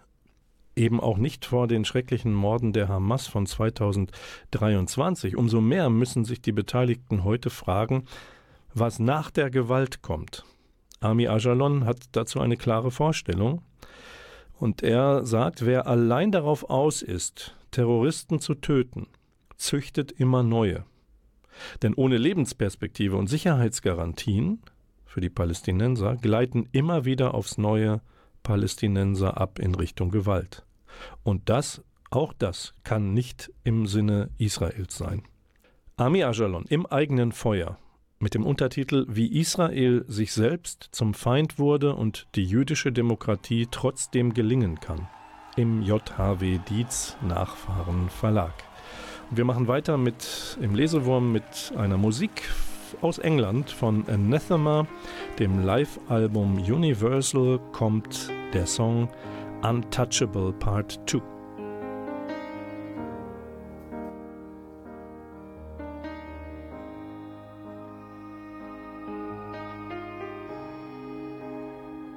eben 0.78 1.00
auch 1.00 1.18
nicht 1.18 1.44
vor 1.44 1.66
den 1.66 1.84
schrecklichen 1.84 2.32
Morden 2.32 2.72
der 2.72 2.88
Hamas 2.88 3.26
von 3.26 3.44
2023. 3.46 5.36
Umso 5.36 5.60
mehr 5.60 5.90
müssen 5.90 6.24
sich 6.24 6.40
die 6.40 6.52
Beteiligten 6.52 7.24
heute 7.24 7.50
fragen, 7.50 8.04
was 8.72 8.98
nach 8.98 9.30
der 9.30 9.50
Gewalt 9.50 10.02
kommt. 10.02 10.44
Ami 11.00 11.28
Ajalon 11.28 11.84
hat 11.84 11.98
dazu 12.12 12.40
eine 12.40 12.56
klare 12.56 12.90
Vorstellung. 12.90 13.62
Und 14.58 14.82
er 14.82 15.24
sagt, 15.24 15.64
wer 15.64 15.86
allein 15.86 16.32
darauf 16.32 16.68
aus 16.68 17.02
ist, 17.02 17.54
Terroristen 17.70 18.40
zu 18.40 18.54
töten, 18.54 19.06
züchtet 19.56 20.10
immer 20.12 20.42
neue. 20.42 20.84
Denn 21.82 21.94
ohne 21.94 22.16
Lebensperspektive 22.16 23.16
und 23.16 23.28
Sicherheitsgarantien 23.28 24.60
für 25.04 25.20
die 25.20 25.30
Palästinenser 25.30 26.16
gleiten 26.16 26.68
immer 26.72 27.04
wieder 27.04 27.34
aufs 27.34 27.58
neue 27.58 28.00
Palästinenser 28.42 29.40
ab 29.40 29.58
in 29.58 29.74
Richtung 29.74 30.10
Gewalt. 30.10 30.64
Und 31.22 31.48
das, 31.48 31.82
auch 32.10 32.32
das, 32.32 32.74
kann 32.84 33.14
nicht 33.14 33.52
im 33.64 33.86
Sinne 33.86 34.30
Israels 34.38 34.96
sein. 34.96 35.22
Ami 35.96 36.22
Ajalon 36.22 36.64
im 36.68 36.86
eigenen 36.86 37.32
Feuer 37.32 37.78
mit 38.20 38.34
dem 38.34 38.44
Untertitel 38.44 39.06
Wie 39.08 39.38
Israel 39.38 40.04
sich 40.08 40.32
selbst 40.32 40.88
zum 40.92 41.14
Feind 41.14 41.58
wurde 41.58 41.94
und 41.94 42.26
die 42.34 42.44
jüdische 42.44 42.92
Demokratie 42.92 43.68
trotzdem 43.70 44.34
gelingen 44.34 44.80
kann 44.80 45.08
im 45.56 45.82
JHW 45.82 46.60
Dietz 46.70 47.16
Nachfahren 47.20 48.08
Verlag. 48.08 48.54
Wir 49.30 49.44
machen 49.44 49.66
weiter 49.66 49.98
mit 49.98 50.56
im 50.60 50.74
Lesewurm 50.74 51.32
mit 51.32 51.72
einer 51.76 51.98
Musik 51.98 52.42
aus 53.00 53.18
England 53.18 53.70
von 53.70 54.06
Anathema, 54.08 54.86
dem 55.38 55.64
Live-Album 55.64 56.58
Universal, 56.58 57.58
kommt 57.72 58.30
der 58.54 58.66
Song 58.66 59.08
Untouchable 59.64 60.52
Part 60.52 60.98
2. 61.06 61.18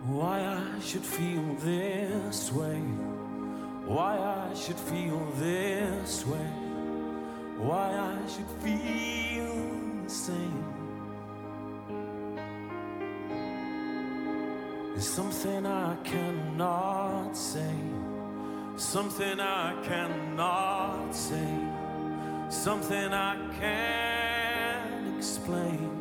Why 0.05 0.39
I 0.39 0.79
should 0.81 1.01
feel 1.01 1.55
this 1.61 2.51
way, 2.51 2.77
why 3.85 4.17
I 4.17 4.53
should 4.53 4.77
feel 4.77 5.25
this 5.37 6.25
way, 6.27 6.37
why 7.57 7.91
I 7.91 8.27
should 8.29 8.49
feel 8.61 10.03
the 10.03 10.09
same. 10.09 10.80
There's 14.93 15.07
something 15.07 15.65
I 15.65 15.95
cannot 16.03 17.35
say, 17.35 17.75
something 18.75 19.39
I 19.39 19.81
cannot 19.83 21.15
say, 21.15 21.59
something 22.49 23.13
I 23.13 23.37
can't 23.59 25.17
explain. 25.17 26.00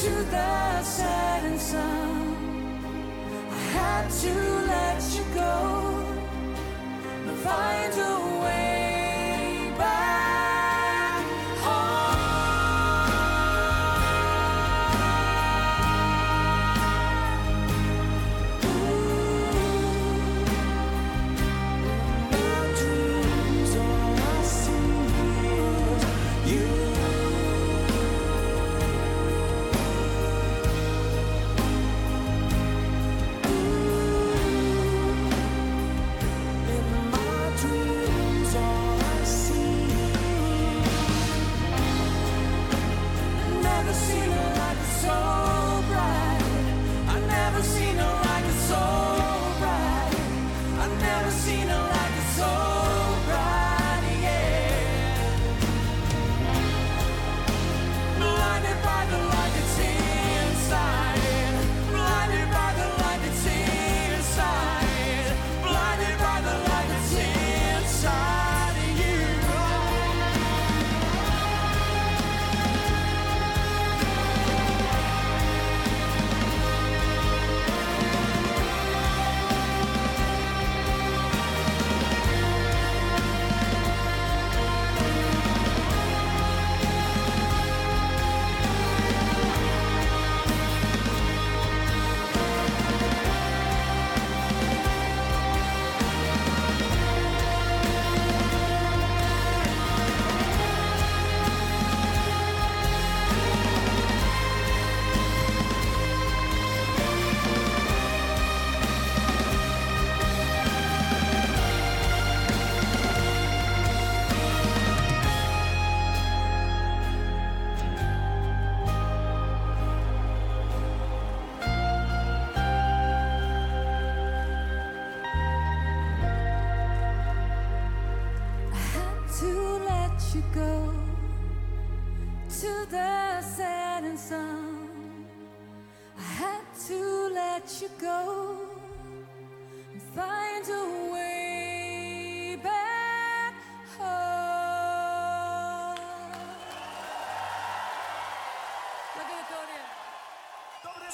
to 0.00 0.08
the 0.08 0.82
setting 0.82 1.58
sun. 1.58 2.34
I 3.50 3.58
had 3.76 4.10
to 4.22 4.34
let 4.72 5.02
you 5.14 5.24
go. 5.34 5.52
Find 7.44 7.92
a 7.92 8.19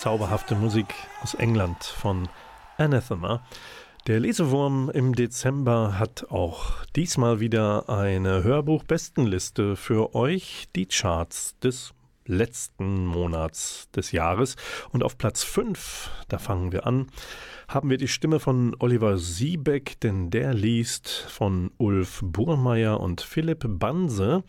Zauberhafte 0.07 0.55
Musik 0.55 0.95
aus 1.21 1.35
England 1.35 1.83
von 1.83 2.29
Anathema. 2.79 3.45
Der 4.07 4.21
Lesewurm 4.21 4.89
im 4.89 5.17
Dezember 5.17 5.99
hat 5.99 6.31
auch 6.31 6.85
diesmal 6.95 7.41
wieder 7.41 7.89
eine 7.89 8.45
Hörbuch-Bestenliste 8.45 9.75
für 9.75 10.15
euch, 10.15 10.69
die 10.77 10.87
Charts 10.87 11.59
des 11.59 11.93
letzten 12.25 13.05
Monats 13.05 13.91
des 13.97 14.13
Jahres. 14.13 14.55
Und 14.93 15.03
auf 15.03 15.19
Platz 15.19 15.43
5, 15.43 16.09
da 16.29 16.39
fangen 16.39 16.71
wir 16.71 16.87
an, 16.87 17.09
haben 17.67 17.91
wir 17.91 17.97
die 17.97 18.07
Stimme 18.07 18.39
von 18.39 18.77
Oliver 18.79 19.19
Siebeck, 19.19 19.99
denn 19.99 20.31
der 20.31 20.55
liest 20.55 21.09
von 21.09 21.73
Ulf 21.79 22.21
Burmeier 22.23 23.01
und 23.01 23.23
Philipp 23.23 23.65
Banse 23.67 24.45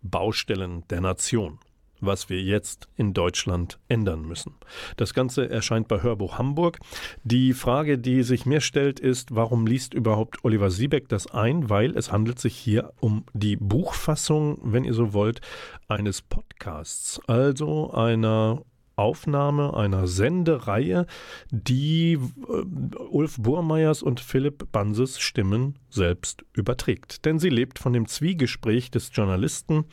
Baustellen 0.00 0.88
der 0.88 1.02
Nation 1.02 1.58
was 2.02 2.28
wir 2.28 2.42
jetzt 2.42 2.88
in 2.96 3.14
Deutschland 3.14 3.78
ändern 3.88 4.22
müssen. 4.22 4.54
Das 4.96 5.14
Ganze 5.14 5.48
erscheint 5.48 5.88
bei 5.88 6.02
Hörbuch 6.02 6.38
Hamburg. 6.38 6.78
Die 7.24 7.52
Frage, 7.52 7.98
die 7.98 8.22
sich 8.22 8.44
mir 8.44 8.60
stellt, 8.60 9.00
ist, 9.00 9.34
warum 9.34 9.66
liest 9.66 9.94
überhaupt 9.94 10.44
Oliver 10.44 10.70
Siebeck 10.70 11.08
das 11.08 11.26
ein? 11.28 11.70
Weil 11.70 11.96
es 11.96 12.12
handelt 12.12 12.38
sich 12.38 12.56
hier 12.56 12.92
um 13.00 13.24
die 13.32 13.56
Buchfassung, 13.56 14.58
wenn 14.62 14.84
ihr 14.84 14.94
so 14.94 15.12
wollt, 15.12 15.40
eines 15.88 16.22
Podcasts, 16.22 17.20
also 17.26 17.92
einer 17.92 18.62
Aufnahme 18.96 19.74
einer 19.74 20.06
Sendereihe, 20.06 21.06
die 21.50 22.12
äh, 22.12 22.96
Ulf 23.10 23.36
Burmeiers 23.38 24.02
und 24.02 24.20
Philipp 24.20 24.70
Banses 24.70 25.18
Stimmen 25.18 25.78
selbst 25.88 26.44
überträgt. 26.52 27.24
Denn 27.24 27.38
sie 27.38 27.48
lebt 27.48 27.78
von 27.78 27.92
dem 27.92 28.06
Zwiegespräch 28.06 28.90
des 28.90 29.10
Journalisten 29.12 29.84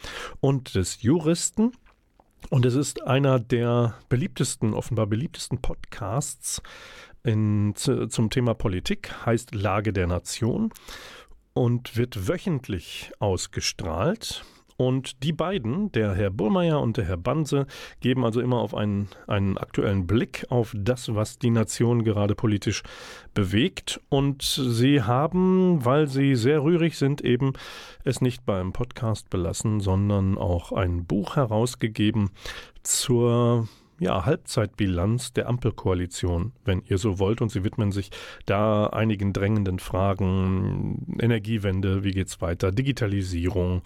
und 0.41 0.75
des 0.75 1.01
Juristen 1.01 1.71
und 2.49 2.65
es 2.65 2.75
ist 2.75 3.03
einer 3.03 3.39
der 3.39 3.95
beliebtesten, 4.09 4.73
offenbar 4.73 5.07
beliebtesten 5.07 5.61
Podcasts 5.61 6.61
in, 7.23 7.73
zum 7.75 8.29
Thema 8.29 8.53
Politik, 8.53 9.25
heißt 9.25 9.53
Lage 9.53 9.93
der 9.93 10.07
Nation 10.07 10.71
und 11.53 11.95
wird 11.97 12.27
wöchentlich 12.27 13.11
ausgestrahlt. 13.19 14.43
Und 14.79 15.23
die 15.23 15.33
beiden, 15.33 15.91
der 15.91 16.13
Herr 16.13 16.29
Burmeier 16.29 16.79
und 16.79 16.95
der 16.95 17.03
Herr 17.03 17.17
Banse, 17.17 17.67
geben 17.99 18.23
also 18.23 18.39
immer 18.39 18.59
auf 18.59 18.73
einen, 18.73 19.09
einen 19.27 19.57
aktuellen 19.57 20.07
Blick 20.07 20.45
auf 20.47 20.73
das, 20.73 21.13
was 21.13 21.37
die 21.37 21.49
Nation 21.49 22.05
gerade 22.05 22.33
politisch 22.33 22.83
bewegt. 23.33 23.99
Und 24.07 24.41
sie 24.41 25.03
haben, 25.03 25.83
weil 25.83 26.07
sie 26.07 26.35
sehr 26.35 26.63
rührig 26.63 26.97
sind, 26.97 27.19
eben 27.19 27.51
es 28.05 28.21
nicht 28.21 28.45
beim 28.45 28.71
Podcast 28.71 29.29
belassen, 29.29 29.81
sondern 29.81 30.37
auch 30.37 30.71
ein 30.71 31.03
Buch 31.03 31.35
herausgegeben 31.35 32.29
zur 32.81 33.67
ja, 33.99 34.25
Halbzeitbilanz 34.25 35.33
der 35.33 35.47
Ampelkoalition, 35.47 36.53
wenn 36.63 36.83
ihr 36.87 36.97
so 36.97 37.19
wollt. 37.19 37.41
Und 37.41 37.49
sie 37.49 37.63
widmen 37.63 37.91
sich 37.91 38.11
da 38.45 38.87
einigen 38.87 39.33
drängenden 39.33 39.79
Fragen. 39.79 41.17
Energiewende, 41.19 42.03
wie 42.03 42.11
geht's 42.11 42.41
weiter? 42.41 42.71
Digitalisierung, 42.71 43.81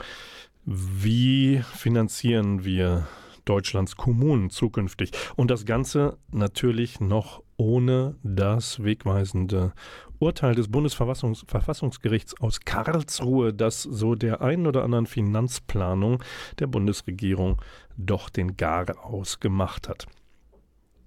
wie 0.66 1.62
finanzieren 1.76 2.64
wir 2.64 3.08
Deutschlands 3.46 3.98
Kommunen 3.98 4.50
zukünftig? 4.50 5.12
Und 5.36 5.52
das 5.52 5.66
Ganze 5.66 6.18
natürlich 6.32 7.00
noch 7.00 7.44
ohne 7.58 8.16
das 8.24 8.84
wegweisende 8.84 9.74
Urteil 10.20 10.56
des 10.56 10.70
Bundesverfassungsgerichts 10.70 12.40
aus 12.40 12.62
Karlsruhe, 12.62 13.54
das 13.54 13.84
so 13.84 14.16
der 14.16 14.42
einen 14.42 14.68
oder 14.68 14.84
anderen 14.84 15.06
Finanzplanung 15.06 16.24
der 16.60 16.68
Bundesregierung 16.68 17.62
doch 17.98 18.30
den 18.30 18.56
Garaus 18.56 19.40
gemacht 19.42 19.90
hat. 19.90 20.06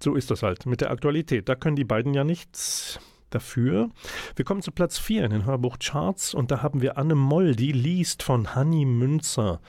So 0.01 0.15
ist 0.15 0.29
das 0.29 0.43
halt 0.43 0.67
mit 0.67 0.81
der 0.81 0.91
Aktualität. 0.91 1.49
Da 1.49 1.55
können 1.55 1.75
die 1.75 1.83
beiden 1.83 2.13
ja 2.13 2.23
nichts 2.23 2.99
dafür. 3.29 3.89
Wir 4.35 4.45
kommen 4.45 4.61
zu 4.61 4.71
Platz 4.71 4.97
4 4.97 5.25
in 5.25 5.31
den 5.31 5.45
Hörbuchcharts 5.45 6.33
und 6.33 6.51
da 6.51 6.61
haben 6.61 6.81
wir 6.81 6.97
Anne 6.97 7.15
Moll, 7.15 7.55
die 7.55 7.71
liest 7.71 8.23
von 8.23 8.55
Hanni 8.55 8.85
Münzer 8.85 9.59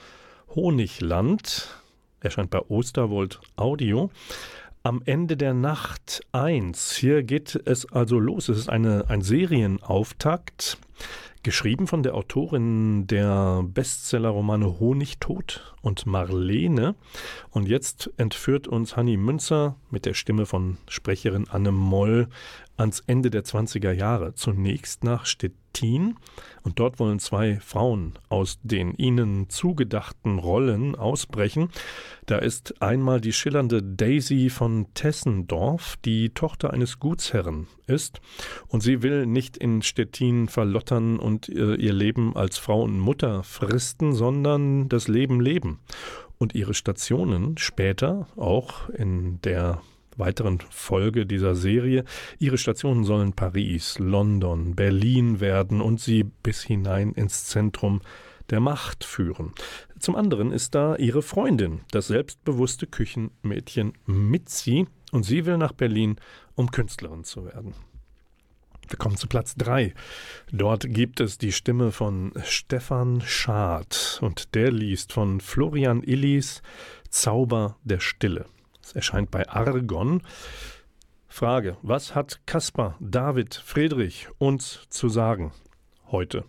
Honigland. 0.55 1.67
Erscheint 2.21 2.49
bei 2.49 2.59
Osterwold 2.59 3.39
Audio. 3.55 4.09
Am 4.83 5.01
Ende 5.05 5.37
der 5.37 5.53
Nacht 5.53 6.21
1. 6.31 6.95
Hier 6.95 7.23
geht 7.23 7.55
es 7.65 7.85
also 7.91 8.17
los. 8.17 8.49
Es 8.49 8.57
ist 8.57 8.69
eine, 8.69 9.05
ein 9.09 9.21
Serienauftakt. 9.21 10.77
Geschrieben 11.43 11.87
von 11.87 12.03
der 12.03 12.15
Autorin 12.15 13.07
der 13.07 13.63
Bestsellerromane 13.63 14.79
Honigtod 14.79 15.73
und 15.81 16.05
Marlene. 16.05 16.95
Und 17.49 17.69
jetzt 17.69 18.09
entführt 18.17 18.67
uns 18.67 18.97
Hanni 18.97 19.15
Münzer 19.15 19.77
mit 19.89 20.05
der 20.05 20.13
Stimme 20.13 20.45
von 20.45 20.77
Sprecherin 20.87 21.47
Anne 21.49 21.71
Moll 21.71 22.27
ans 22.79 23.03
Ende 23.05 23.29
der 23.29 23.43
20er 23.43 23.91
Jahre. 23.91 24.33
Zunächst 24.35 25.03
nach 25.03 25.25
Stettin. 25.25 26.15
Und 26.63 26.79
dort 26.79 26.99
wollen 26.99 27.19
zwei 27.19 27.59
Frauen 27.59 28.13
aus 28.29 28.59
den 28.63 28.93
ihnen 28.95 29.49
zugedachten 29.49 30.39
Rollen 30.39 30.95
ausbrechen. 30.95 31.69
Da 32.25 32.37
ist 32.37 32.81
einmal 32.81 33.21
die 33.21 33.33
schillernde 33.33 33.83
Daisy 33.83 34.49
von 34.49 34.87
Tessendorf, 34.93 35.97
die 36.03 36.29
Tochter 36.29 36.71
eines 36.73 36.99
Gutsherren 36.99 37.67
ist. 37.85 38.21
Und 38.67 38.81
sie 38.81 39.03
will 39.03 39.25
nicht 39.25 39.57
in 39.57 39.81
Stettin 39.81 40.47
verlottern 40.47 41.19
und 41.19 41.49
äh, 41.49 41.75
ihr 41.75 41.93
Leben 41.93 42.35
als 42.35 42.57
Frau 42.57 42.83
und 42.83 42.99
Mutter 42.99 43.43
fristen, 43.43 44.13
sondern 44.13 44.89
das 44.89 45.07
Leben 45.07 45.41
leben. 45.41 45.79
Und 46.37 46.55
ihre 46.55 46.73
Stationen 46.73 47.57
später, 47.57 48.27
auch 48.37 48.89
in 48.89 49.41
der 49.41 49.81
weiteren 50.19 50.59
Folge 50.69 51.25
dieser 51.25 51.55
Serie. 51.55 52.03
Ihre 52.37 52.57
Stationen 52.57 53.03
sollen 53.03 53.33
Paris, 53.33 53.97
London, 53.99 54.75
Berlin 54.75 55.39
werden 55.39 55.81
und 55.81 55.99
sie 55.99 56.23
bis 56.23 56.61
hinein 56.61 57.13
ins 57.13 57.45
Zentrum 57.45 58.01
der 58.49 58.59
Macht 58.59 59.03
führen. 59.03 59.53
Zum 59.99 60.15
anderen 60.15 60.51
ist 60.51 60.75
da 60.75 60.95
ihre 60.95 61.21
Freundin, 61.21 61.81
das 61.91 62.07
selbstbewusste 62.07 62.87
Küchenmädchen 62.87 63.93
Mitzi, 64.05 64.87
und 65.11 65.23
sie 65.23 65.45
will 65.45 65.57
nach 65.57 65.73
Berlin, 65.73 66.17
um 66.55 66.71
Künstlerin 66.71 67.23
zu 67.23 67.45
werden. 67.45 67.73
Wir 68.87 68.97
kommen 68.97 69.17
zu 69.17 69.27
Platz 69.27 69.55
3. 69.55 69.93
Dort 70.51 70.85
gibt 70.87 71.19
es 71.19 71.37
die 71.37 71.51
Stimme 71.51 71.91
von 71.91 72.33
Stefan 72.43 73.21
Schad 73.21 74.19
und 74.21 74.55
der 74.55 74.71
liest 74.71 75.13
von 75.13 75.41
Florian 75.41 76.01
Illis 76.01 76.63
Zauber 77.09 77.77
der 77.83 77.99
Stille. 77.99 78.45
Es 78.89 78.95
erscheint 78.95 79.29
bei 79.29 79.47
Argon. 79.47 80.23
Frage: 81.27 81.77
Was 81.83 82.15
hat 82.15 82.39
Caspar, 82.47 82.95
David, 82.99 83.53
Friedrich 83.53 84.29
uns 84.39 84.87
zu 84.89 85.09
sagen 85.09 85.51
heute? 86.07 86.43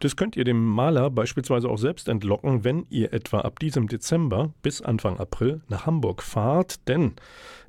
Das 0.00 0.16
könnt 0.16 0.36
ihr 0.36 0.44
dem 0.44 0.62
Maler 0.62 1.08
beispielsweise 1.08 1.70
auch 1.70 1.78
selbst 1.78 2.08
entlocken, 2.08 2.62
wenn 2.62 2.84
ihr 2.90 3.14
etwa 3.14 3.40
ab 3.40 3.58
diesem 3.58 3.88
Dezember 3.88 4.52
bis 4.60 4.82
Anfang 4.82 5.18
April 5.18 5.62
nach 5.68 5.86
Hamburg 5.86 6.22
fahrt, 6.22 6.86
denn 6.88 7.14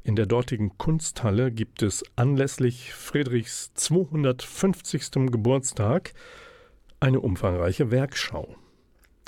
in 0.04 0.18
der 0.18 0.26
dortigen 0.26 0.78
Kunsthalle 0.78 1.50
gibt 1.50 1.82
es 1.82 2.04
anlässlich 2.18 2.94
Friedrichs 2.94 3.74
250. 3.76 5.32
Geburtstag 5.32 6.14
eine 7.00 7.22
umfangreiche 7.22 7.90
Werkschau. 7.90 8.58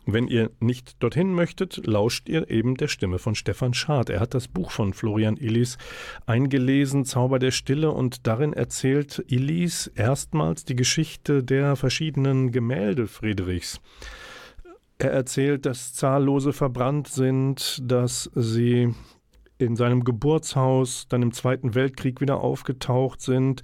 Wenn 0.08 0.28
ihr 0.28 0.52
nicht 0.60 1.02
dorthin 1.02 1.34
möchtet, 1.34 1.88
lauscht 1.88 2.30
ihr 2.30 2.50
eben 2.52 2.76
der 2.76 2.88
Stimme 2.88 3.18
von 3.18 3.34
Stefan 3.34 3.74
Schad. 3.74 4.10
Er 4.10 4.20
hat 4.20 4.36
das 4.36 4.48
Buch 4.48 4.70
von 4.70 4.94
Florian 4.94 5.36
Illis 5.38 5.80
eingelesen, 6.28 7.06
Zauber 7.06 7.40
der 7.40 7.52
Stille, 7.52 7.92
und 7.92 8.28
darin 8.28 8.54
erzählt 8.54 9.24
Illis 9.28 9.88
erstmals 9.96 10.64
die 10.64 10.76
Geschichte 10.76 11.44
der 11.44 11.76
verschiedenen 11.76 12.52
Gemälde 12.52 13.08
Friedrichs. 13.08 13.82
Er 15.00 15.12
erzählt, 15.12 15.66
dass 15.66 15.94
zahllose 15.94 16.54
verbrannt 16.54 17.08
sind, 17.08 17.80
dass 17.82 18.30
sie 18.36 18.94
in 19.58 19.76
seinem 19.76 20.04
Geburtshaus 20.04 21.08
dann 21.08 21.22
im 21.22 21.32
Zweiten 21.32 21.76
Weltkrieg 21.76 22.22
wieder 22.22 22.42
aufgetaucht 22.42 23.22
sind. 23.22 23.64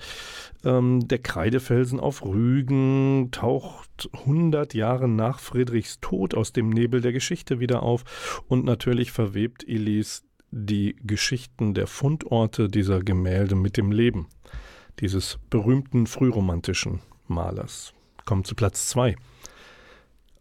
Ähm, 0.63 1.07
der 1.07 1.19
Kreidefelsen 1.19 1.99
auf 1.99 2.23
Rügen 2.25 3.29
taucht 3.31 4.09
100 4.13 4.73
Jahre 4.73 5.07
nach 5.07 5.39
Friedrichs 5.39 5.99
Tod 5.99 6.35
aus 6.35 6.53
dem 6.53 6.69
Nebel 6.69 7.01
der 7.01 7.11
Geschichte 7.11 7.59
wieder 7.59 7.83
auf 7.83 8.43
und 8.47 8.63
natürlich 8.65 9.11
verwebt 9.11 9.67
Elis 9.67 10.23
die 10.51 10.95
Geschichten 11.03 11.73
der 11.73 11.87
Fundorte 11.87 12.67
dieser 12.67 13.01
Gemälde 13.01 13.55
mit 13.55 13.77
dem 13.77 13.91
Leben 13.91 14.27
dieses 14.99 15.39
berühmten 15.49 16.05
frühromantischen 16.07 17.01
Malers. 17.27 17.93
Kommt 18.25 18.45
zu 18.45 18.55
Platz 18.55 18.87
2. 18.87 19.15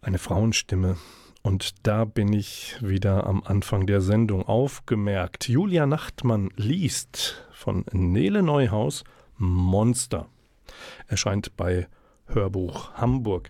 Eine 0.03 0.19
Frauenstimme 0.19 0.97
Und 1.43 1.87
da 1.87 2.05
bin 2.05 2.33
ich 2.33 2.77
wieder 2.81 3.27
am 3.27 3.43
Anfang 3.45 3.87
der 3.87 4.01
Sendung 4.01 4.47
aufgemerkt. 4.47 5.49
Julia 5.49 5.87
Nachtmann 5.87 6.51
liest 6.57 7.47
von 7.53 7.85
Nele 7.93 8.43
Neuhaus 8.43 9.05
Monster. 9.39 10.27
Erscheint 11.07 11.57
bei 11.57 11.89
Hörbuch 12.27 12.93
Hamburg. 12.95 13.49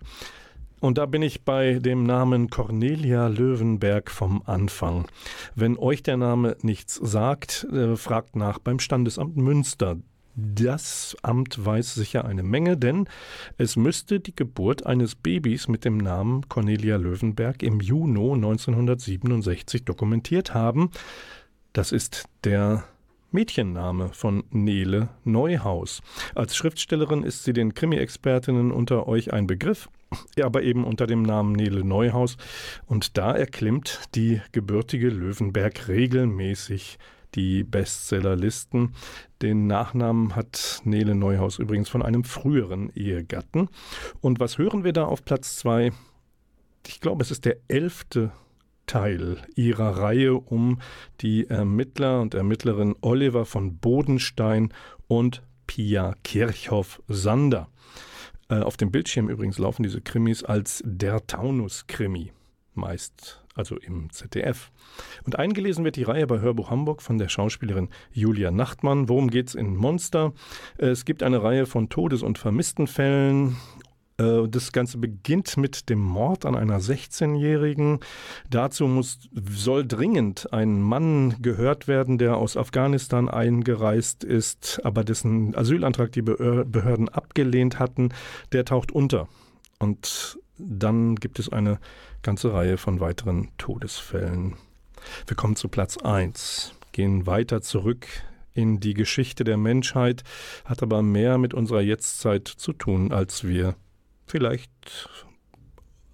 Und 0.79 0.97
da 0.97 1.05
bin 1.05 1.21
ich 1.21 1.43
bei 1.43 1.75
dem 1.75 2.03
Namen 2.03 2.49
Cornelia 2.49 3.27
Löwenberg 3.27 4.09
vom 4.09 4.41
Anfang. 4.45 5.05
Wenn 5.53 5.77
euch 5.77 6.01
der 6.01 6.17
Name 6.17 6.57
nichts 6.61 6.95
sagt, 6.95 7.67
äh, 7.71 7.95
fragt 7.95 8.35
nach 8.35 8.57
beim 8.57 8.79
Standesamt 8.79 9.37
Münster. 9.37 9.97
Das 10.43 11.15
Amt 11.21 11.63
weiß 11.63 11.93
sicher 11.93 12.25
eine 12.25 12.41
Menge, 12.41 12.75
denn 12.75 13.07
es 13.57 13.75
müsste 13.75 14.19
die 14.19 14.35
Geburt 14.35 14.85
eines 14.87 15.13
Babys 15.13 15.67
mit 15.67 15.85
dem 15.85 15.97
Namen 15.97 16.49
Cornelia 16.49 16.97
Löwenberg 16.97 17.61
im 17.61 17.79
Juni 17.79 18.33
1967 18.33 19.85
dokumentiert 19.85 20.55
haben. 20.55 20.89
Das 21.73 21.91
ist 21.91 22.25
der 22.43 22.85
Mädchenname 23.29 24.09
von 24.09 24.43
Nele 24.49 25.09
Neuhaus. 25.23 26.01
Als 26.33 26.55
Schriftstellerin 26.55 27.23
ist 27.23 27.43
sie 27.43 27.53
den 27.53 27.75
Krimi-Expertinnen 27.75 28.71
unter 28.71 29.07
euch 29.07 29.31
ein 29.33 29.45
Begriff, 29.45 29.89
aber 30.41 30.63
eben 30.63 30.85
unter 30.85 31.05
dem 31.05 31.21
Namen 31.21 31.53
Nele 31.53 31.85
Neuhaus. 31.85 32.37
Und 32.87 33.17
da 33.17 33.31
erklimmt 33.33 34.01
die 34.15 34.41
gebürtige 34.51 35.09
Löwenberg 35.09 35.87
regelmäßig 35.87 36.97
die 37.35 37.63
Bestsellerlisten. 37.63 38.93
Den 39.41 39.67
Nachnamen 39.67 40.35
hat 40.35 40.81
Nele 40.83 41.15
Neuhaus 41.15 41.59
übrigens 41.59 41.89
von 41.89 42.01
einem 42.01 42.23
früheren 42.23 42.91
Ehegatten. 42.95 43.69
Und 44.19 44.39
was 44.39 44.57
hören 44.57 44.83
wir 44.83 44.93
da 44.93 45.05
auf 45.05 45.25
Platz 45.25 45.57
zwei? 45.57 45.91
Ich 46.87 46.99
glaube, 46.99 47.23
es 47.23 47.31
ist 47.31 47.45
der 47.45 47.57
elfte 47.67 48.31
Teil 48.87 49.37
ihrer 49.55 49.97
Reihe 49.97 50.33
um 50.33 50.79
die 51.21 51.47
Ermittler 51.47 52.21
und 52.21 52.33
Ermittlerin 52.33 52.95
Oliver 53.01 53.45
von 53.45 53.77
Bodenstein 53.77 54.73
und 55.07 55.43
Pia 55.67 56.15
Kirchhoff-Sander. 56.23 57.69
Äh, 58.49 58.59
auf 58.59 58.75
dem 58.75 58.91
Bildschirm 58.91 59.29
übrigens 59.29 59.57
laufen 59.59 59.83
diese 59.83 60.01
Krimis 60.01 60.43
als 60.43 60.83
Der 60.85 61.25
Taunus-Krimi, 61.25 62.33
meist 62.73 63.40
also 63.55 63.77
im 63.77 64.11
ZDF. 64.11 64.71
Und 65.23 65.37
eingelesen 65.37 65.83
wird 65.83 65.95
die 65.95 66.03
Reihe 66.03 66.27
bei 66.27 66.39
Hörbuch 66.39 66.69
Hamburg 66.69 67.01
von 67.01 67.17
der 67.17 67.29
Schauspielerin 67.29 67.89
Julia 68.11 68.51
Nachtmann. 68.51 69.09
Worum 69.09 69.29
geht's 69.29 69.55
in 69.55 69.75
Monster? 69.75 70.33
Es 70.77 71.05
gibt 71.05 71.23
eine 71.23 71.43
Reihe 71.43 71.65
von 71.65 71.89
Todes- 71.89 72.23
und 72.23 72.37
Vermisstenfällen 72.37 73.57
äh, 74.21 74.47
das 74.47 74.71
Ganze 74.71 74.97
beginnt 74.97 75.57
mit 75.57 75.89
dem 75.89 75.99
Mord 75.99 76.45
an 76.45 76.55
einer 76.55 76.79
16-Jährigen. 76.79 77.99
Dazu 78.49 78.87
muss, 78.87 79.19
soll 79.49 79.85
dringend 79.85 80.51
ein 80.53 80.81
Mann 80.81 81.35
gehört 81.41 81.87
werden, 81.87 82.17
der 82.17 82.37
aus 82.37 82.57
Afghanistan 82.57 83.29
eingereist 83.29 84.23
ist, 84.23 84.81
aber 84.83 85.03
dessen 85.03 85.55
Asylantrag 85.55 86.11
die 86.11 86.21
Behörden 86.21 87.09
abgelehnt 87.09 87.79
hatten. 87.79 88.09
Der 88.51 88.65
taucht 88.65 88.91
unter. 88.91 89.27
Und 89.79 90.39
dann 90.57 91.15
gibt 91.15 91.39
es 91.39 91.49
eine 91.49 91.79
ganze 92.23 92.53
Reihe 92.53 92.77
von 92.77 92.99
weiteren 92.99 93.49
Todesfällen. 93.57 94.55
Wir 95.27 95.35
kommen 95.35 95.55
zu 95.55 95.67
Platz 95.67 95.97
1, 95.97 96.73
gehen 96.91 97.25
weiter 97.25 97.61
zurück 97.61 98.07
in 98.53 98.79
die 98.79 98.93
Geschichte 98.93 99.43
der 99.43 99.57
Menschheit, 99.57 100.23
hat 100.65 100.83
aber 100.83 101.01
mehr 101.01 101.37
mit 101.37 101.53
unserer 101.53 101.81
Jetztzeit 101.81 102.47
zu 102.47 102.73
tun, 102.73 103.11
als 103.11 103.47
wir 103.47 103.75
vielleicht 104.25 105.09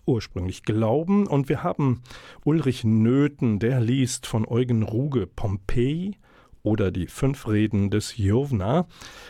ursprünglich 0.05 0.63
glauben. 0.63 1.27
Und 1.27 1.49
wir 1.49 1.63
haben 1.63 2.01
Ulrich 2.43 2.83
Nöthen, 2.83 3.59
der 3.59 3.81
liest 3.81 4.25
von 4.25 4.47
Eugen 4.47 4.83
Ruge 4.83 5.27
Pompeji 5.27 6.17
oder 6.63 6.91
die 6.91 7.07
Fünf 7.07 7.47
Reden 7.47 7.89
des 7.89 8.17
Jovna, 8.17 8.87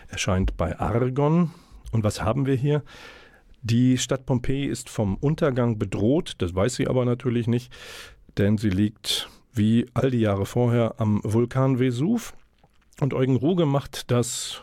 erscheint 0.07 0.57
bei 0.57 0.79
Argon. 0.79 1.51
Und 1.91 2.03
was 2.03 2.21
haben 2.21 2.45
wir 2.45 2.55
hier? 2.55 2.83
Die 3.69 3.97
Stadt 3.97 4.25
Pompeji 4.25 4.65
ist 4.65 4.89
vom 4.89 5.17
Untergang 5.17 5.77
bedroht, 5.77 6.35
das 6.37 6.55
weiß 6.55 6.75
sie 6.75 6.87
aber 6.87 7.03
natürlich 7.03 7.47
nicht, 7.47 7.69
denn 8.37 8.57
sie 8.57 8.69
liegt 8.69 9.29
wie 9.51 9.87
all 9.93 10.09
die 10.09 10.21
Jahre 10.21 10.45
vorher 10.45 10.95
am 11.01 11.19
Vulkan 11.25 11.77
Vesuv. 11.77 12.33
Und 13.01 13.13
Eugen 13.13 13.35
Ruge 13.35 13.65
macht 13.65 14.09
das 14.09 14.61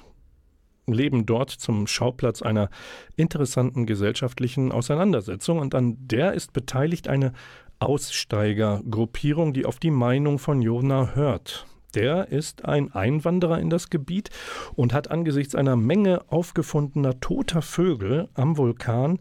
Leben 0.86 1.26
dort 1.26 1.50
zum 1.50 1.86
Schauplatz 1.86 2.40
einer 2.40 2.70
interessanten 3.14 3.84
gesellschaftlichen 3.84 4.72
Auseinandersetzung. 4.72 5.58
Und 5.58 5.74
an 5.74 5.98
der 6.00 6.32
ist 6.32 6.54
beteiligt 6.54 7.06
eine 7.06 7.34
Aussteigergruppierung, 7.80 9.52
die 9.52 9.66
auf 9.66 9.78
die 9.78 9.90
Meinung 9.90 10.38
von 10.38 10.62
Jona 10.62 11.14
hört. 11.14 11.66
Der 11.94 12.28
ist 12.28 12.64
ein 12.64 12.92
Einwanderer 12.92 13.58
in 13.60 13.70
das 13.70 13.90
Gebiet 13.90 14.30
und 14.74 14.92
hat 14.92 15.10
angesichts 15.10 15.54
einer 15.54 15.76
Menge 15.76 16.22
aufgefundener 16.28 17.20
toter 17.20 17.62
Vögel 17.62 18.28
am 18.34 18.56
Vulkan 18.56 19.18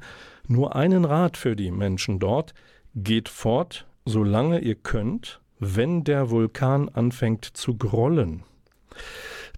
nur 0.48 0.76
einen 0.76 1.06
Rat 1.06 1.38
für 1.38 1.56
die 1.56 1.72
Menschen 1.72 2.20
dort. 2.20 2.54
Geht 2.96 3.30
fort, 3.30 3.88
solange 4.06 4.60
ihr 4.60 4.76
könnt, 4.76 5.42
wenn 5.60 6.04
der 6.04 6.30
Vulkan 6.30 6.90
anfängt 6.90 7.46
zu 7.46 7.78
grollen. 7.78 8.44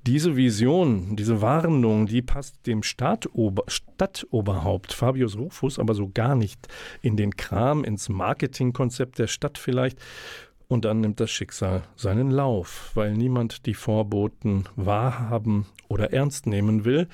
Diese 0.05 0.35
Vision, 0.35 1.15
diese 1.15 1.41
Warnung, 1.41 2.05
die 2.05 2.21
passt 2.21 2.67
dem 2.67 2.83
Stadtober 2.83 3.63
Stadtoberhaupt 3.67 4.93
Fabius 4.93 5.35
Rufus 5.35 5.79
aber 5.79 5.95
so 5.95 6.11
gar 6.13 6.35
nicht 6.35 6.67
in 7.01 7.17
den 7.17 7.35
Kram, 7.35 7.83
ins 7.83 8.07
Marketingkonzept 8.07 9.17
der 9.17 9.27
Stadt 9.27 9.57
vielleicht. 9.57 9.97
Und 10.67 10.85
dann 10.85 11.01
nimmt 11.01 11.19
das 11.19 11.29
Schicksal 11.29 11.83
seinen 11.95 12.31
Lauf, 12.31 12.91
weil 12.95 13.13
niemand 13.13 13.65
die 13.65 13.75
Vorboten 13.75 14.65
wahrhaben 14.75 15.67
oder 15.87 16.11
ernst 16.11 16.47
nehmen 16.47 16.85
will. 16.85 17.07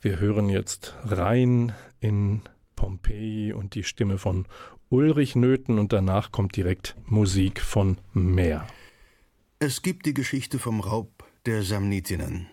Wir 0.00 0.20
hören 0.20 0.48
jetzt 0.48 0.94
rein 1.04 1.72
in 2.00 2.42
Pompeji 2.76 3.52
und 3.52 3.74
die 3.74 3.82
Stimme 3.82 4.18
von 4.18 4.46
Ulrich 4.88 5.34
Nöthen 5.34 5.78
und 5.78 5.92
danach 5.92 6.30
kommt 6.30 6.54
direkt 6.56 6.94
Musik 7.06 7.60
von 7.60 7.98
Meer. 8.12 8.66
Es 9.58 9.82
gibt 9.82 10.06
die 10.06 10.14
Geschichte 10.14 10.58
vom 10.58 10.80
Raub 10.80 11.24
der 11.46 11.62
Samnitinnen, 11.62 12.46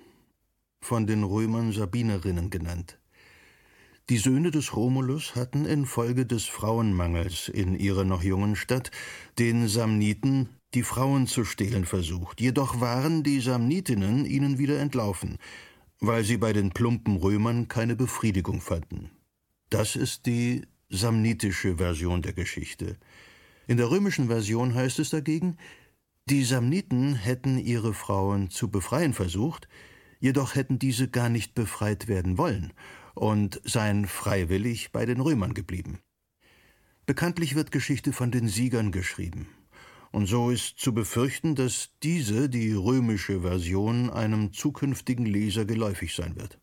von 0.79 1.05
den 1.05 1.23
Römern 1.23 1.73
Sabinerinnen 1.73 2.49
genannt. 2.49 2.97
Die 4.10 4.18
Söhne 4.18 4.52
des 4.52 4.76
Romulus 4.76 5.34
hatten 5.34 5.63
infolge 5.63 6.26
des 6.26 6.44
Frauenmangels 6.44 7.48
in 7.48 7.74
ihrer 7.74 8.04
noch 8.04 8.22
jungen 8.22 8.58
Stadt 8.58 8.92
den 9.39 9.70
Samniten 9.70 10.50
die 10.74 10.84
Frauen 10.84 11.26
zu 11.26 11.46
stehlen 11.46 11.86
versucht, 11.86 12.42
jedoch 12.42 12.82
waren 12.82 13.24
die 13.24 13.39
Samnitinnen 13.39 14.26
ihnen 14.26 14.58
wieder 14.58 14.82
entlaufen, 14.82 15.38
weil 16.02 16.26
sie 16.26 16.36
bei 16.36 16.52
den 16.52 16.72
plumpen 16.72 17.16
Römern 17.16 17.70
keine 17.70 17.96
Befriedigung 17.96 18.60
fanden. 18.60 19.10
Das 19.70 19.96
ist 19.96 20.26
die 20.26 20.63
samnitische 20.89 21.78
Version 21.78 22.22
der 22.22 22.34
Geschichte. 22.34 22.98
In 23.68 23.78
der 23.78 23.89
römischen 23.89 24.28
Version 24.28 24.76
heißt 24.76 25.00
es 25.00 25.12
dagegen, 25.12 25.56
die 26.26 26.44
Samniten 26.44 27.16
hätten 27.16 27.58
ihre 27.58 27.94
Frauen 27.94 28.50
zu 28.50 28.70
befreien 28.70 29.13
versucht, 29.13 29.70
jedoch 30.20 30.56
hätten 30.56 30.78
diese 30.78 31.08
gar 31.08 31.30
nicht 31.30 31.56
befreit 31.56 32.10
werden 32.10 32.38
wollen 32.38 32.74
und 33.13 33.62
seien 33.63 34.08
freiwillig 34.08 34.91
bei 34.91 35.06
den 35.06 35.19
Römern 35.19 35.54
geblieben. 35.54 35.99
Bekanntlich 37.06 37.56
wird 37.56 37.71
Geschichte 37.71 38.13
von 38.13 38.32
den 38.32 38.47
Siegern 38.47 38.91
geschrieben. 38.91 39.47
Und 40.12 40.28
so 40.28 40.52
ist 40.52 40.78
zu 40.78 40.93
befürchten, 40.93 41.56
dass 41.56 41.89
diese, 42.04 42.47
die 42.47 42.71
römische 42.71 43.41
Version, 43.41 44.10
einem 44.10 44.54
zukünftigen 44.54 45.26
Leser 45.26 45.65
geläufig 45.65 46.15
sein 46.15 46.36
wird. 46.36 46.60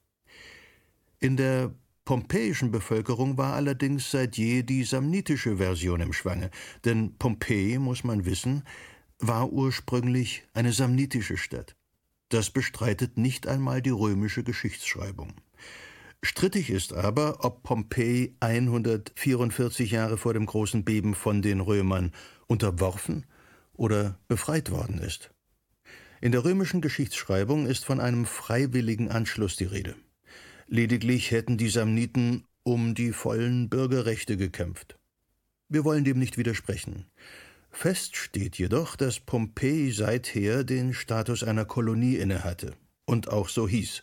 In 1.19 1.37
der 1.37 1.75
pompeischen 2.05 2.71
Bevölkerung 2.71 3.37
war 3.37 3.55
allerdings 3.55 4.11
seit 4.11 4.37
je 4.37 4.63
die 4.63 4.85
samnitische 4.85 5.59
Version 5.59 6.01
im 6.01 6.13
Schwange, 6.13 6.51
denn 6.85 7.17
Pompeji, 7.19 7.79
muss 7.79 8.05
man 8.05 8.25
wissen, 8.25 8.63
war 9.19 9.53
ursprünglich 9.53 10.45
eine 10.55 10.73
samnitische 10.73 11.37
Stadt. 11.37 11.77
Das 12.31 12.51
bestreitet 12.51 13.19
nicht 13.19 13.47
einmal 13.47 13.83
die 13.83 13.91
römische 13.91 14.45
Geschichtsschreibung. 14.45 15.35
Strittig 16.23 16.69
ist 16.69 16.93
aber, 16.93 17.45
ob 17.45 17.63
Pompeji 17.63 18.37
144 18.41 19.91
Jahre 19.91 20.19
vor 20.19 20.35
dem 20.35 20.45
großen 20.45 20.85
Beben 20.85 21.15
von 21.15 21.41
den 21.41 21.61
Römern 21.61 22.13
unterworfen 22.47 23.25
oder 23.73 24.19
befreit 24.29 24.71
worden 24.71 24.99
ist. 24.99 25.31
In 26.21 26.33
der 26.33 26.45
römischen 26.45 26.83
Geschichtsschreibung 26.83 27.67
ist 27.67 27.87
von 27.87 27.99
einem 28.01 28.27
freiwilligen 28.27 29.11
Anschluss 29.11 29.57
die 29.57 29.65
Rede. 29.65 29.97
Lediglich 30.67 31.31
hätten 31.31 31.57
die 31.57 31.71
Samniten 31.71 32.45
um 32.63 32.95
die 32.95 33.13
vollen 33.13 33.71
Bürgerrechte 33.71 34.37
gekämpft. 34.37 34.99
Wir 35.71 35.85
wollen 35.85 36.05
dem 36.05 36.19
nicht 36.19 36.37
widersprechen. 36.37 37.07
Fest 37.71 38.17
steht 38.17 38.59
jedoch, 38.59 38.97
dass 38.97 39.21
Pompeji 39.21 39.93
seither 39.93 40.65
den 40.65 40.93
Status 40.93 41.43
einer 41.43 41.65
Kolonie 41.65 42.17
innehatte 42.17 42.75
und 43.07 43.29
auch 43.29 43.49
so 43.49 43.67
hieß. 43.67 44.03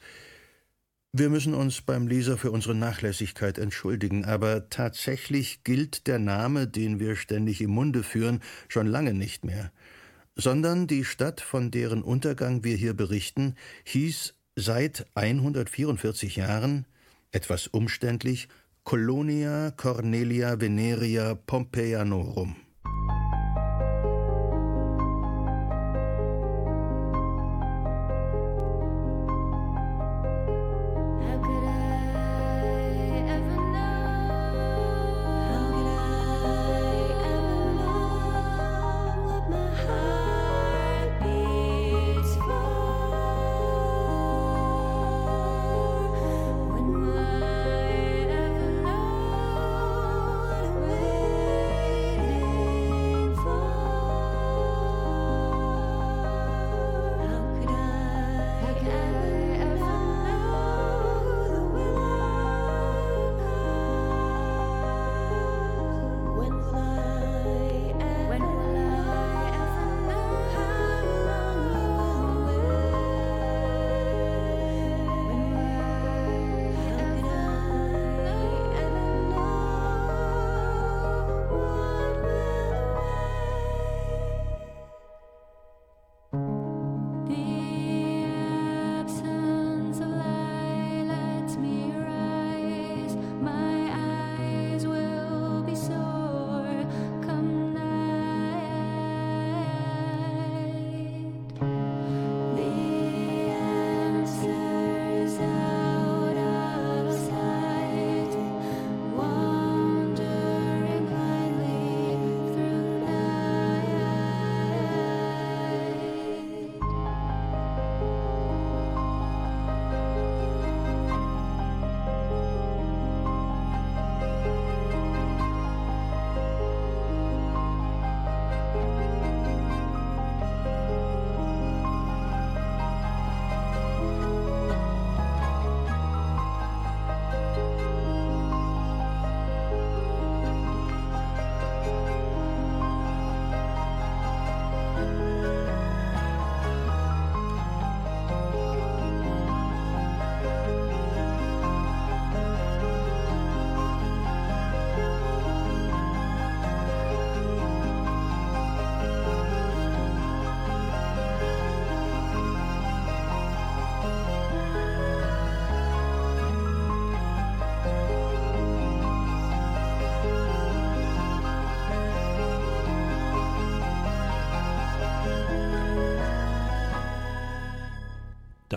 Wir 1.13 1.29
müssen 1.29 1.53
uns 1.53 1.81
beim 1.81 2.07
Leser 2.07 2.37
für 2.37 2.51
unsere 2.51 2.75
Nachlässigkeit 2.75 3.57
entschuldigen, 3.57 4.25
aber 4.25 4.69
tatsächlich 4.69 5.63
gilt 5.63 6.05
der 6.05 6.19
Name, 6.19 6.67
den 6.67 6.99
wir 6.99 7.15
ständig 7.15 7.61
im 7.61 7.71
Munde 7.71 8.03
führen, 8.03 8.41
schon 8.67 8.87
lange 8.87 9.13
nicht 9.13 9.45
mehr, 9.45 9.71
sondern 10.35 10.85
die 10.85 11.05
Stadt, 11.05 11.39
von 11.39 11.71
deren 11.71 12.03
Untergang 12.03 12.63
wir 12.63 12.75
hier 12.75 12.93
berichten, 12.93 13.55
hieß 13.85 14.35
seit 14.57 15.07
144 15.15 16.35
Jahren, 16.35 16.85
etwas 17.31 17.67
umständlich, 17.67 18.49
Colonia 18.83 19.71
Cornelia 19.71 20.59
Veneria 20.59 21.35
Pompeianorum. 21.35 22.55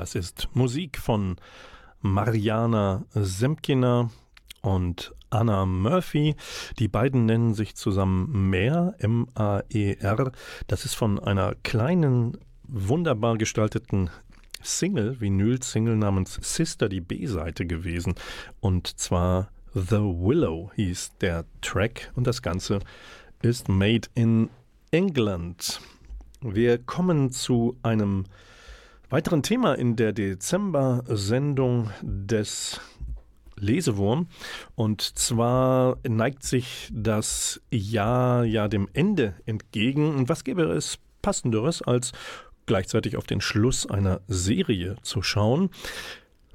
Das 0.00 0.14
ist 0.14 0.48
Musik 0.54 0.96
von 0.96 1.36
Mariana 2.00 3.04
Semkina 3.12 4.08
und 4.62 5.14
Anna 5.28 5.66
Murphy. 5.66 6.36
Die 6.78 6.88
beiden 6.88 7.26
nennen 7.26 7.52
sich 7.52 7.76
zusammen 7.76 8.48
Mehr, 8.48 8.94
M-A-E-R. 8.96 10.32
Das 10.68 10.86
ist 10.86 10.94
von 10.94 11.18
einer 11.18 11.54
kleinen, 11.64 12.38
wunderbar 12.62 13.36
gestalteten 13.36 14.08
Single, 14.62 15.20
Vinyl-Single 15.20 15.96
namens 15.96 16.38
Sister, 16.40 16.88
die 16.88 17.02
B-Seite 17.02 17.66
gewesen. 17.66 18.14
Und 18.60 18.98
zwar 18.98 19.50
The 19.74 20.00
Willow 20.00 20.72
hieß 20.76 21.18
der 21.20 21.44
Track 21.60 22.10
und 22.14 22.26
das 22.26 22.40
Ganze 22.40 22.78
ist 23.42 23.68
made 23.68 24.08
in 24.14 24.48
England. 24.92 25.78
Wir 26.40 26.78
kommen 26.78 27.32
zu 27.32 27.76
einem 27.82 28.24
weiteren 29.10 29.42
Thema 29.42 29.74
in 29.74 29.96
der 29.96 30.12
Dezember-Sendung 30.12 31.90
des 32.00 32.80
Lesewurm. 33.56 34.28
Und 34.76 35.02
zwar 35.02 35.98
neigt 36.08 36.44
sich 36.44 36.88
das 36.92 37.60
Jahr 37.70 38.44
ja 38.44 38.68
dem 38.68 38.88
Ende 38.94 39.34
entgegen. 39.46 40.14
Und 40.14 40.28
was 40.28 40.44
gäbe 40.44 40.62
es 40.62 40.98
passenderes, 41.22 41.82
als 41.82 42.12
gleichzeitig 42.66 43.16
auf 43.16 43.26
den 43.26 43.40
Schluss 43.40 43.84
einer 43.84 44.20
Serie 44.28 44.96
zu 45.02 45.22
schauen? 45.22 45.70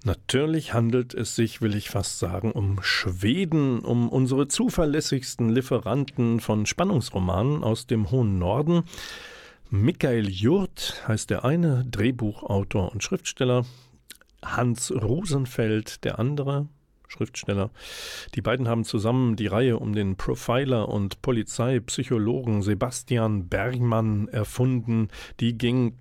Natürlich 0.06 0.74
handelt 0.74 1.14
es 1.14 1.36
sich, 1.36 1.62
will 1.62 1.76
ich 1.76 1.90
fast 1.90 2.20
sagen, 2.20 2.52
um 2.52 2.82
Schweden, 2.82 3.80
um 3.80 4.08
unsere 4.08 4.48
zuverlässigsten 4.48 5.50
Lieferanten 5.50 6.40
von 6.40 6.66
Spannungsromanen 6.66 7.64
aus 7.64 7.88
dem 7.88 8.12
hohen 8.12 8.38
Norden. 8.38 8.84
Michael 9.70 10.30
Jurt 10.30 11.04
heißt 11.08 11.30
der 11.30 11.44
eine, 11.44 11.86
Drehbuchautor 11.90 12.92
und 12.92 13.04
Schriftsteller. 13.04 13.66
Hans 14.44 14.92
Rosenfeld 14.92 16.04
der 16.04 16.20
andere, 16.20 16.68
Schriftsteller. 17.08 17.72
Die 18.36 18.42
beiden 18.42 18.68
haben 18.68 18.84
zusammen 18.84 19.36
die 19.36 19.48
Reihe 19.48 19.80
um 19.80 19.94
den 19.94 20.18
Profiler 20.18 20.88
und 20.90 21.22
Polizeipsychologen 21.24 22.62
Sebastian 22.62 23.48
Bergmann 23.48 24.28
erfunden. 24.28 25.08
Die 25.40 25.58
ging 25.58 25.98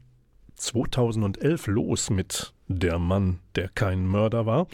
2011 0.57 1.67
los 1.67 2.11
mit 2.11 2.53
Der 2.69 2.99
Mann, 2.99 3.41
der 3.55 3.69
kein 3.69 4.07
Mörder 4.07 4.45
war. 4.45 4.67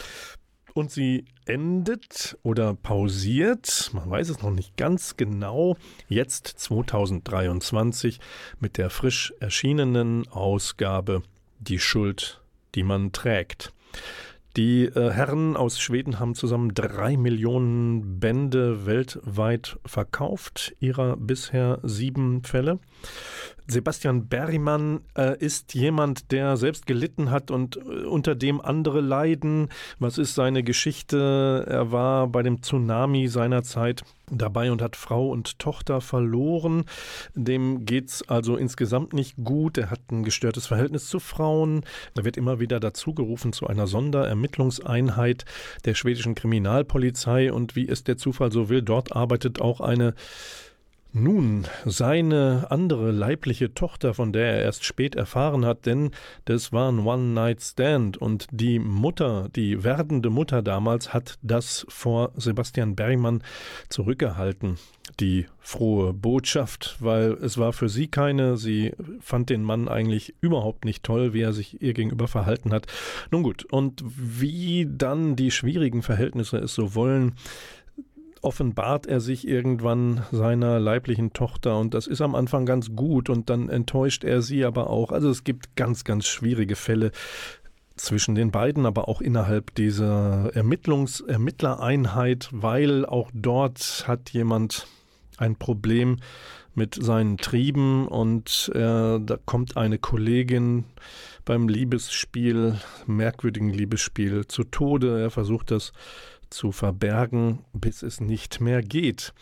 Und 0.81 0.91
sie 0.91 1.27
endet 1.45 2.39
oder 2.43 2.73
pausiert, 2.73 3.91
man 3.93 4.09
weiß 4.09 4.31
es 4.31 4.41
noch 4.41 4.51
nicht 4.51 4.79
ganz 4.79 5.19
genau, 5.19 5.77
jetzt 6.09 6.47
2023 6.47 8.19
mit 8.61 8.79
der 8.79 8.89
frisch 8.89 9.35
erschienenen 9.41 10.27
Ausgabe 10.29 11.23
Die 11.59 11.79
Schuld, 11.79 12.41
die 12.75 12.83
man 12.83 13.13
trägt. 13.13 13.75
Die 14.57 14.85
äh, 14.85 15.11
Herren 15.11 15.57
aus 15.57 15.79
Schweden 15.79 16.19
haben 16.19 16.35
zusammen 16.35 16.75
drei 16.75 17.17
Millionen 17.17 18.19
Bände 18.19 18.85
weltweit 18.85 19.79
verkauft, 19.87 20.75
ihrer 20.81 21.17
bisher 21.17 21.79
sieben 21.85 22.43
Fälle. 22.43 22.81
Sebastian 23.69 24.27
Berrymann 24.27 25.03
äh, 25.17 25.39
ist 25.39 25.75
jemand, 25.75 26.33
der 26.33 26.57
selbst 26.57 26.87
gelitten 26.87 27.31
hat 27.31 27.53
und 27.53 27.77
äh, 27.77 28.05
unter 28.05 28.35
dem 28.35 28.61
andere 28.61 29.01
leiden. 29.01 29.69
Was 30.01 30.19
ist 30.19 30.35
seine 30.35 30.65
Geschichte? 30.65 31.65
Er 31.69 31.93
war 31.93 32.27
bei 32.27 32.43
dem 32.43 32.63
Tsunami 32.63 33.29
seiner 33.29 33.63
Zeit 33.63 34.03
dabei 34.31 34.71
und 34.71 34.83
hat 34.83 34.97
Frau 34.97 35.29
und 35.29 35.59
Tochter 35.59 36.01
verloren. 36.01 36.85
Dem 37.35 37.85
geht's 37.85 38.29
also 38.29 38.57
insgesamt 38.57 39.13
nicht 39.13 39.37
gut. 39.43 39.79
Er 39.79 39.91
hat 39.91 40.01
ein 40.11 40.23
gestörtes 40.23 40.67
Verhältnis 40.67 41.09
zu 41.09 41.21
Frauen. 41.21 41.85
Er 42.17 42.25
wird 42.25 42.37
immer 42.37 42.61
wieder 42.61 42.81
dazugerufen 42.81 43.53
zu 43.53 43.67
einer 43.67 43.87
Sonderermittlungseinheit 43.87 45.45
der 45.85 45.95
schwedischen 45.95 46.35
Kriminalpolizei 46.35 47.53
und 47.53 47.77
wie 47.77 47.89
es 47.89 48.05
der 48.05 48.17
Zufall 48.17 48.53
so 48.53 48.69
will, 48.69 48.83
dort 48.83 49.15
arbeitet 49.15 49.61
auch 49.61 49.81
eine 49.81 50.15
nun, 51.13 51.67
seine 51.85 52.67
andere 52.71 53.11
leibliche 53.11 53.75
Tochter, 53.75 54.15
von 54.15 54.33
der 54.33 54.55
er 54.55 54.63
erst 54.63 54.85
spät 54.85 55.15
erfahren 55.15 55.65
hat, 55.65 55.87
denn 55.87 56.11
das 56.45 56.73
war 56.73 56.91
ein 56.91 57.01
One-Night-Stand 57.01 58.17
und 58.17 58.47
die 58.51 58.79
Mutter, 58.79 59.49
die 59.55 59.83
werdende 59.83 60.31
Mutter 60.31 60.63
damals, 60.63 61.13
hat 61.13 61.39
das 61.43 61.85
vor 61.89 62.33
Sebastian 62.37 62.97
Bergmann 62.97 63.43
zurückgehalten. 63.89 64.79
Die 65.19 65.47
frohe 65.59 66.13
Botschaft, 66.13 66.97
weil 67.01 67.33
es 67.33 67.59
war 67.59 67.73
für 67.73 67.89
sie 67.89 68.07
keine, 68.07 68.57
sie 68.57 68.93
fand 69.21 69.51
den 69.51 69.65
Mann 69.65 69.89
eigentlich 69.89 70.35
überhaupt 70.41 70.85
nicht 70.85 71.03
toll, 71.03 71.33
wie 71.35 71.43
er 71.43 71.53
sich 71.53 71.83
ihr 71.83 71.93
gegenüber 71.93 72.29
verhalten 72.29 72.73
hat. 72.73 72.87
Nun 73.31 73.43
gut, 73.43 73.65
und 73.65 74.03
wie 74.07 74.87
dann 74.89 75.35
die 75.35 75.51
schwierigen 75.51 76.03
Verhältnisse 76.03 76.59
es 76.59 76.75
so 76.75 76.95
wollen, 76.95 77.35
offenbart 78.43 79.07
er 79.07 79.21
sich 79.21 79.47
irgendwann 79.47 80.25
seiner 80.33 80.81
leiblichen 80.81 81.33
Tochter 81.33 81.79
und 81.79 81.95
das 81.95 82.07
ist 82.07 82.21
am 82.21 82.35
Anfang 82.35 82.67
ganz 82.67 82.95
gut 82.95 83.29
und 83.29 83.51
dann 83.51 83.69
enttäuscht 83.69 84.25
er 84.25 84.43
sie 84.43 84.65
aber 84.65 84.91
auch. 84.91 85.13
Also 85.13 85.31
es 85.31 85.45
gibt 85.45 85.77
ganz, 85.77 86.05
ganz 86.05 86.27
schwierige 86.27 86.77
Fälle 86.77 87.13
zwischen 87.97 88.35
den 88.35 88.51
beiden, 88.51 88.87
aber 88.87 89.09
auch 89.09 89.21
innerhalb 89.21 89.75
dieser 89.75 90.51
Ermittlungs 90.55 91.21
Ermittlereinheit, 91.21 92.49
weil 92.53 93.05
auch 93.05 93.31
dort 93.35 94.05
hat 94.07 94.31
jemand 94.31 94.87
ein 95.37 95.57
Problem 95.57 96.17
mit 96.75 96.95
seinen 96.95 97.37
Trieben 97.37 98.07
und 98.09 98.71
äh, 98.75 98.79
da 98.79 99.39
kommt 99.45 99.77
eine 99.77 99.99
Kollegin 99.99 100.85
beim 101.45 101.69
Liebesspiel, 101.69 102.79
merkwürdigen 103.07 103.71
Liebesspiel, 103.71 104.47
zu 104.47 104.65
Tode. 104.65 105.21
Er 105.21 105.31
versucht 105.31 105.71
das 105.71 105.93
zu 106.51 106.73
verbergen, 106.73 107.65
bis 107.73 108.03
es 108.03 108.21
nicht 108.21 108.61
mehr 108.61 108.83
geht. 108.83 109.33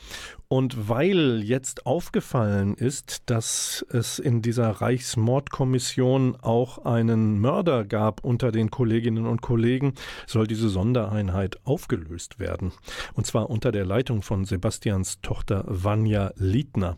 Und 0.51 0.89
weil 0.89 1.43
jetzt 1.45 1.85
aufgefallen 1.85 2.75
ist, 2.75 3.25
dass 3.27 3.85
es 3.91 4.19
in 4.19 4.41
dieser 4.41 4.71
Reichsmordkommission 4.71 6.37
auch 6.37 6.87
einen 6.87 7.39
Mörder 7.39 7.85
gab 7.85 8.25
unter 8.25 8.51
den 8.51 8.71
Kolleginnen 8.71 9.27
und 9.27 9.43
Kollegen, 9.43 9.93
soll 10.27 10.47
diese 10.47 10.71
Sondereinheit 10.71 11.59
aufgelöst 11.65 12.39
werden. 12.39 12.73
Und 13.13 13.27
zwar 13.27 13.51
unter 13.51 13.73
der 13.73 13.85
Leitung 13.85 14.23
von 14.23 14.47
Sebastians 14.47 15.21
Tochter 15.21 15.65
Vanja 15.67 16.33
Liedner. 16.37 16.97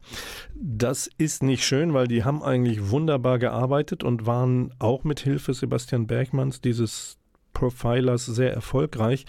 Das 0.55 1.11
ist 1.19 1.43
nicht 1.43 1.65
schön, 1.65 1.93
weil 1.93 2.07
die 2.07 2.23
haben 2.23 2.45
eigentlich 2.45 2.91
wunderbar 2.91 3.41
gearbeitet 3.41 4.05
und 4.05 4.27
waren 4.27 4.73
auch 4.79 5.03
mit 5.03 5.19
Hilfe 5.19 5.55
Sebastian 5.55 6.07
Bergmanns 6.07 6.61
dieses 6.61 7.20
Profilers 7.53 8.27
sehr 8.27 8.53
erfolgreich. 8.53 9.25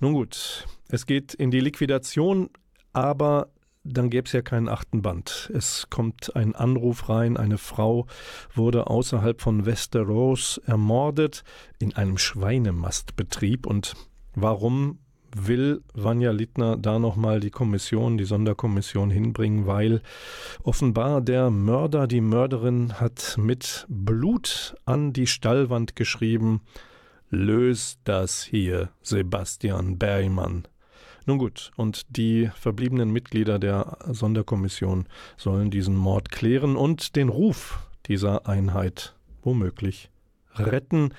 Nun 0.00 0.12
gut, 0.14 0.66
es 0.88 1.06
geht 1.06 1.34
in 1.34 1.50
die 1.50 1.60
Liquidation, 1.60 2.50
aber 2.92 3.48
dann 3.88 4.10
gäbe 4.10 4.26
es 4.26 4.32
ja 4.32 4.42
keinen 4.42 4.68
achten 4.68 5.02
Band. 5.02 5.50
Es 5.54 5.88
kommt 5.90 6.34
ein 6.34 6.54
Anruf 6.54 7.08
rein, 7.08 7.36
eine 7.36 7.58
Frau 7.58 8.06
wurde 8.54 8.88
außerhalb 8.88 9.40
von 9.40 9.64
Westeros 9.64 10.58
ermordet 10.66 11.44
in 11.78 11.94
einem 11.94 12.18
Schweinemastbetrieb. 12.18 13.66
Und 13.66 13.94
warum 14.34 14.98
will 15.34 15.82
Vanja 15.94 16.30
Littner 16.30 16.76
da 16.76 16.98
nochmal 16.98 17.40
die 17.40 17.50
Kommission, 17.50 18.16
die 18.16 18.24
Sonderkommission 18.24 19.10
hinbringen, 19.10 19.66
weil 19.66 20.00
offenbar 20.62 21.20
der 21.20 21.50
Mörder, 21.50 22.06
die 22.06 22.20
Mörderin 22.20 22.94
hat 22.94 23.36
mit 23.38 23.86
Blut 23.88 24.74
an 24.84 25.12
die 25.12 25.26
Stallwand 25.26 25.94
geschrieben, 25.94 26.62
Löst 27.30 28.00
das 28.04 28.42
hier, 28.44 28.90
Sebastian 29.02 29.98
Bergmann. 29.98 30.66
Nun 31.24 31.38
gut, 31.38 31.72
und 31.76 32.16
die 32.16 32.50
verbliebenen 32.54 33.10
Mitglieder 33.10 33.58
der 33.58 33.98
Sonderkommission 34.08 35.08
sollen 35.36 35.70
diesen 35.70 35.96
Mord 35.96 36.30
klären 36.30 36.76
und 36.76 37.16
den 37.16 37.28
Ruf 37.28 37.88
dieser 38.06 38.46
Einheit 38.46 39.16
womöglich 39.42 40.10
retten. 40.54 41.12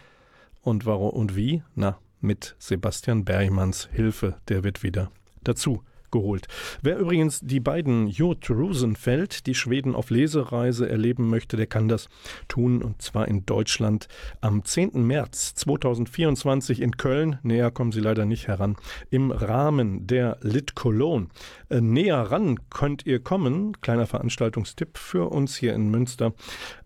Und 0.61 0.85
warum 0.85 1.09
und 1.09 1.35
wie? 1.35 1.61
Na, 1.75 1.97
mit 2.21 2.55
Sebastian 2.57 3.25
Bergmanns 3.25 3.89
Hilfe, 3.91 4.35
der 4.47 4.63
wird 4.63 4.83
wieder 4.83 5.11
dazu 5.43 5.83
geholt. 6.11 6.47
Wer 6.81 6.97
übrigens 6.97 7.39
die 7.41 7.59
beiden 7.59 8.07
Jurt 8.07 8.49
Rosenfeld, 8.49 9.45
die 9.47 9.55
Schweden 9.55 9.95
auf 9.95 10.09
Lesereise 10.09 10.89
erleben 10.89 11.29
möchte, 11.29 11.57
der 11.57 11.67
kann 11.67 11.87
das 11.87 12.09
tun 12.47 12.81
und 12.81 13.01
zwar 13.01 13.27
in 13.27 13.45
Deutschland 13.45 14.07
am 14.41 14.63
10. 14.63 15.05
März 15.05 15.55
2024 15.55 16.81
in 16.81 16.97
Köln. 16.97 17.39
Näher 17.43 17.71
kommen 17.71 17.91
Sie 17.91 18.01
leider 18.01 18.25
nicht 18.25 18.47
heran. 18.47 18.75
Im 19.09 19.31
Rahmen 19.31 20.07
der 20.07 20.37
Lit 20.41 20.75
Cologne. 20.75 21.27
Äh, 21.69 21.81
näher 21.81 22.17
ran 22.17 22.59
könnt 22.69 23.05
ihr 23.05 23.19
kommen. 23.19 23.79
Kleiner 23.81 24.07
Veranstaltungstipp 24.07 24.97
für 24.97 25.31
uns 25.31 25.55
hier 25.55 25.73
in 25.73 25.89
Münster 25.89 26.33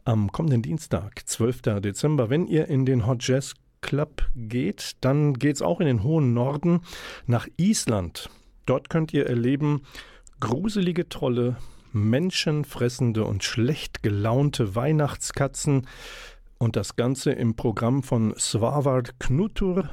am 0.03 0.31
kommenden 0.31 0.61
Dienstag, 0.61 1.27
12. 1.27 1.61
Dezember, 1.81 2.29
wenn 2.29 2.47
ihr 2.47 2.67
in 2.67 2.85
den 2.85 3.05
Hot 3.05 3.27
Jazz 3.27 3.53
Club 3.81 4.23
geht, 4.35 4.91
dann 5.01 5.33
geht 5.33 5.55
es 5.55 5.61
auch 5.61 5.79
in 5.79 5.87
den 5.87 6.03
hohen 6.03 6.33
Norden 6.33 6.81
nach 7.25 7.47
Island. 7.57 8.29
Dort 8.65 8.89
könnt 8.89 9.13
ihr 9.13 9.27
erleben 9.27 9.81
gruselige 10.39 11.09
Trolle, 11.09 11.57
menschenfressende 11.93 13.25
und 13.25 13.43
schlecht 13.43 14.03
gelaunte 14.03 14.75
Weihnachtskatzen 14.75 15.87
und 16.57 16.75
das 16.75 16.95
Ganze 16.95 17.31
im 17.31 17.55
Programm 17.55 18.03
von 18.03 18.33
Svavard 18.37 19.19
Knutur. 19.19 19.89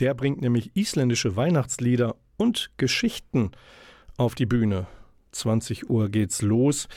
Der 0.00 0.14
bringt 0.14 0.40
nämlich 0.40 0.70
isländische 0.74 1.36
Weihnachtslieder 1.36 2.16
und 2.36 2.70
Geschichten 2.76 3.52
auf 4.16 4.34
die 4.34 4.46
Bühne. 4.46 4.86
20 5.32 5.90
Uhr 5.90 6.08
geht's 6.08 6.42
los. 6.42 6.88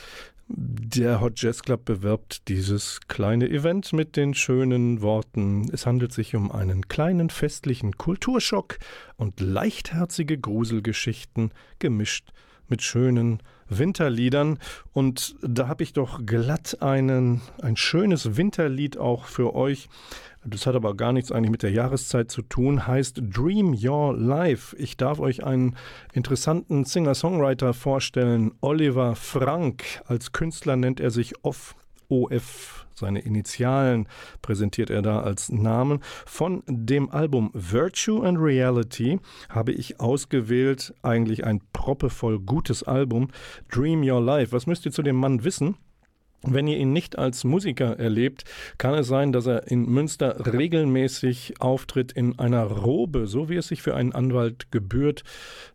Der 0.48 1.20
Hot 1.20 1.40
Jazz 1.40 1.62
Club 1.62 1.84
bewirbt 1.84 2.48
dieses 2.48 3.00
kleine 3.08 3.48
Event 3.48 3.92
mit 3.92 4.16
den 4.16 4.34
schönen 4.34 5.00
Worten. 5.00 5.68
Es 5.72 5.86
handelt 5.86 6.12
sich 6.12 6.34
um 6.34 6.50
einen 6.50 6.88
kleinen 6.88 7.30
festlichen 7.30 7.96
Kulturschock 7.96 8.78
und 9.16 9.40
leichtherzige 9.40 10.38
Gruselgeschichten 10.38 11.52
gemischt 11.78 12.32
mit 12.68 12.82
schönen 12.82 13.42
Winterliedern. 13.78 14.58
Und 14.92 15.36
da 15.42 15.68
habe 15.68 15.82
ich 15.82 15.92
doch 15.92 16.24
glatt 16.24 16.78
einen, 16.80 17.40
ein 17.60 17.76
schönes 17.76 18.36
Winterlied 18.36 18.98
auch 18.98 19.26
für 19.26 19.54
euch. 19.54 19.88
Das 20.44 20.66
hat 20.66 20.74
aber 20.74 20.96
gar 20.96 21.12
nichts 21.12 21.30
eigentlich 21.30 21.52
mit 21.52 21.62
der 21.62 21.70
Jahreszeit 21.70 22.30
zu 22.30 22.42
tun, 22.42 22.86
heißt 22.86 23.22
Dream 23.30 23.76
Your 23.80 24.16
Life. 24.16 24.76
Ich 24.76 24.96
darf 24.96 25.20
euch 25.20 25.44
einen 25.44 25.76
interessanten 26.12 26.84
Singer-Songwriter 26.84 27.74
vorstellen, 27.74 28.52
Oliver 28.60 29.14
Frank. 29.14 29.84
Als 30.06 30.32
Künstler 30.32 30.76
nennt 30.76 30.98
er 30.98 31.12
sich 31.12 31.44
Off. 31.44 31.76
OF, 32.12 32.86
seine 32.94 33.20
Initialen 33.20 34.06
präsentiert 34.42 34.90
er 34.90 35.00
da 35.00 35.20
als 35.20 35.50
Namen. 35.50 36.00
Von 36.26 36.62
dem 36.66 37.10
Album 37.10 37.50
Virtue 37.54 38.22
and 38.22 38.38
Reality 38.38 39.18
habe 39.48 39.72
ich 39.72 39.98
ausgewählt, 39.98 40.92
eigentlich 41.00 41.44
ein 41.44 41.62
proppevoll 41.72 42.38
gutes 42.38 42.82
Album, 42.82 43.28
Dream 43.70 44.02
Your 44.02 44.20
Life. 44.20 44.52
Was 44.52 44.66
müsst 44.66 44.84
ihr 44.84 44.92
zu 44.92 45.02
dem 45.02 45.16
Mann 45.16 45.42
wissen? 45.42 45.76
Wenn 46.44 46.66
ihr 46.66 46.76
ihn 46.76 46.92
nicht 46.92 47.18
als 47.18 47.44
Musiker 47.44 47.98
erlebt, 47.98 48.44
kann 48.76 48.94
es 48.94 49.06
sein, 49.06 49.32
dass 49.32 49.46
er 49.46 49.70
in 49.70 49.88
Münster 49.88 50.52
regelmäßig 50.52 51.60
auftritt 51.60 52.12
in 52.12 52.38
einer 52.38 52.64
Robe, 52.64 53.26
so 53.26 53.48
wie 53.48 53.56
es 53.56 53.68
sich 53.68 53.80
für 53.80 53.94
einen 53.94 54.12
Anwalt 54.12 54.72
gebührt. 54.72 55.22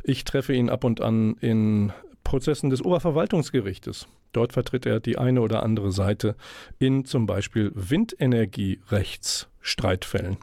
Ich 0.04 0.26
treffe 0.26 0.54
ihn 0.54 0.70
ab 0.70 0.84
und 0.84 1.00
an 1.00 1.36
in 1.40 1.94
Prozessen 2.28 2.70
des 2.70 2.84
Oberverwaltungsgerichtes. 2.84 4.08
Dort 4.34 4.52
vertritt 4.52 4.86
er 4.86 5.00
die 5.00 5.18
eine 5.18 5.40
oder 5.40 5.64
andere 5.64 5.94
Seite 5.94 6.36
in 6.78 7.06
zum 7.06 7.26
Beispiel 7.26 7.72
Windenergierechtsstreitfällen. 7.74 10.36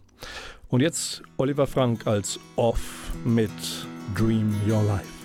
Und 0.69 0.81
jetzt 0.81 1.21
Oliver 1.37 1.67
Frank 1.67 2.07
als 2.07 2.41
Off 2.57 3.13
mit 3.27 3.51
Dream 4.17 4.55
Your 4.67 4.83
Life. 4.85 5.24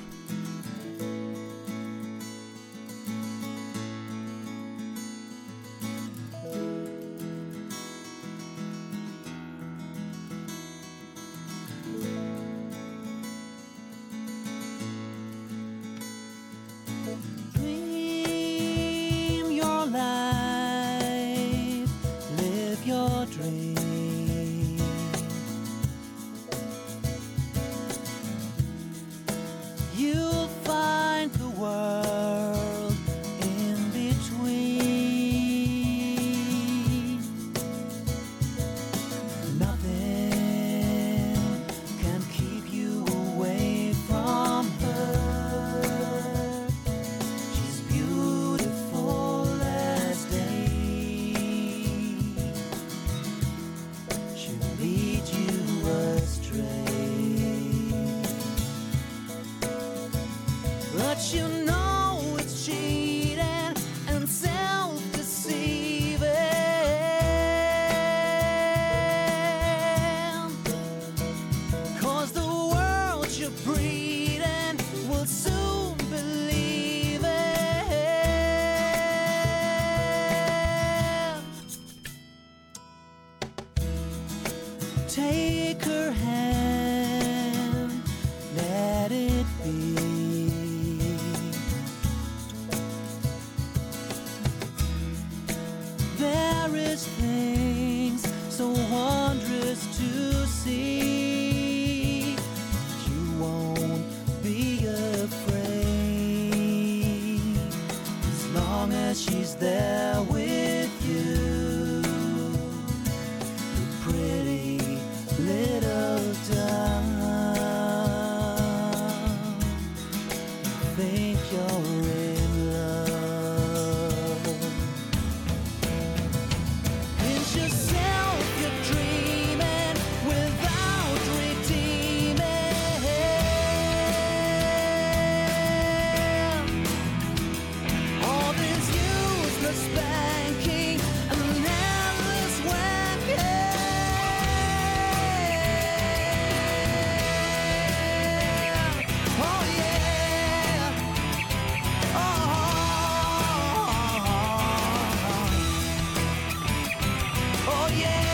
Yeah. 157.97 158.28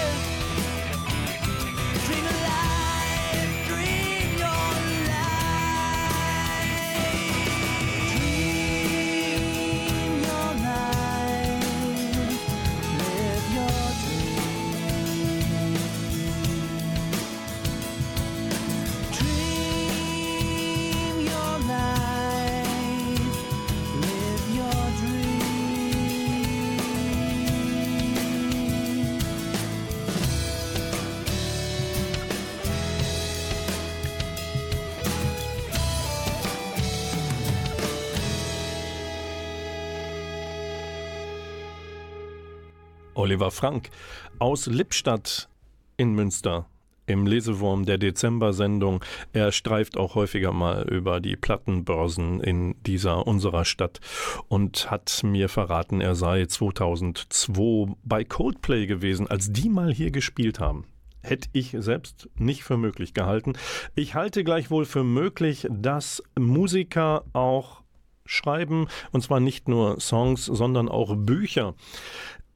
Oliver 43.25 43.49
Frank 43.49 43.89
aus 44.37 44.67
Lippstadt 44.67 45.49
in 45.97 46.13
Münster 46.13 46.67
im 47.07 47.25
Lesewurm 47.25 47.83
der 47.83 47.97
Dezember-Sendung. 47.97 49.03
Er 49.33 49.51
streift 49.51 49.97
auch 49.97 50.13
häufiger 50.13 50.51
mal 50.51 50.87
über 50.87 51.19
die 51.19 51.35
Plattenbörsen 51.35 52.39
in 52.39 52.75
dieser 52.83 53.25
unserer 53.25 53.65
Stadt 53.65 53.99
und 54.47 54.91
hat 54.91 55.21
mir 55.23 55.49
verraten, 55.49 56.01
er 56.01 56.13
sei 56.13 56.45
2002 56.45 57.95
bei 58.03 58.23
Coldplay 58.23 58.85
gewesen, 58.85 59.27
als 59.27 59.51
die 59.51 59.69
mal 59.69 59.91
hier 59.91 60.11
gespielt 60.11 60.59
haben. 60.59 60.85
Hätte 61.23 61.49
ich 61.51 61.75
selbst 61.79 62.29
nicht 62.35 62.63
für 62.63 62.77
möglich 62.77 63.15
gehalten. 63.15 63.53
Ich 63.95 64.13
halte 64.13 64.43
gleichwohl 64.43 64.85
für 64.85 65.03
möglich, 65.03 65.65
dass 65.71 66.21
Musiker 66.37 67.23
auch 67.33 67.81
schreiben, 68.25 68.87
und 69.11 69.21
zwar 69.21 69.39
nicht 69.39 69.67
nur 69.67 69.99
Songs, 69.99 70.45
sondern 70.45 70.89
auch 70.89 71.15
Bücher. 71.15 71.75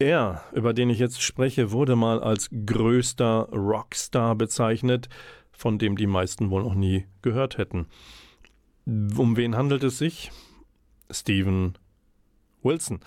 Er, 0.02 0.45
über 0.54 0.74
den 0.74 0.89
ich 0.89 0.97
jetzt 0.97 1.22
spreche, 1.22 1.72
wurde 1.72 1.97
mal 1.97 2.24
als 2.24 2.50
größter 2.66 3.50
Rockstar 3.52 4.34
bezeichnet, 4.36 5.10
von 5.52 5.78
dem 5.78 5.97
die 5.97 6.08
meisten 6.08 6.50
wohl 6.50 6.64
noch 6.64 6.74
nie 6.74 7.06
gehört 7.22 7.58
hätten. 7.58 7.88
Um 8.86 9.36
wen 9.36 9.58
handelt 9.58 9.84
es 9.84 9.97
sich? 9.97 10.32
Stephen 11.12 11.78
Wilson. 12.64 12.99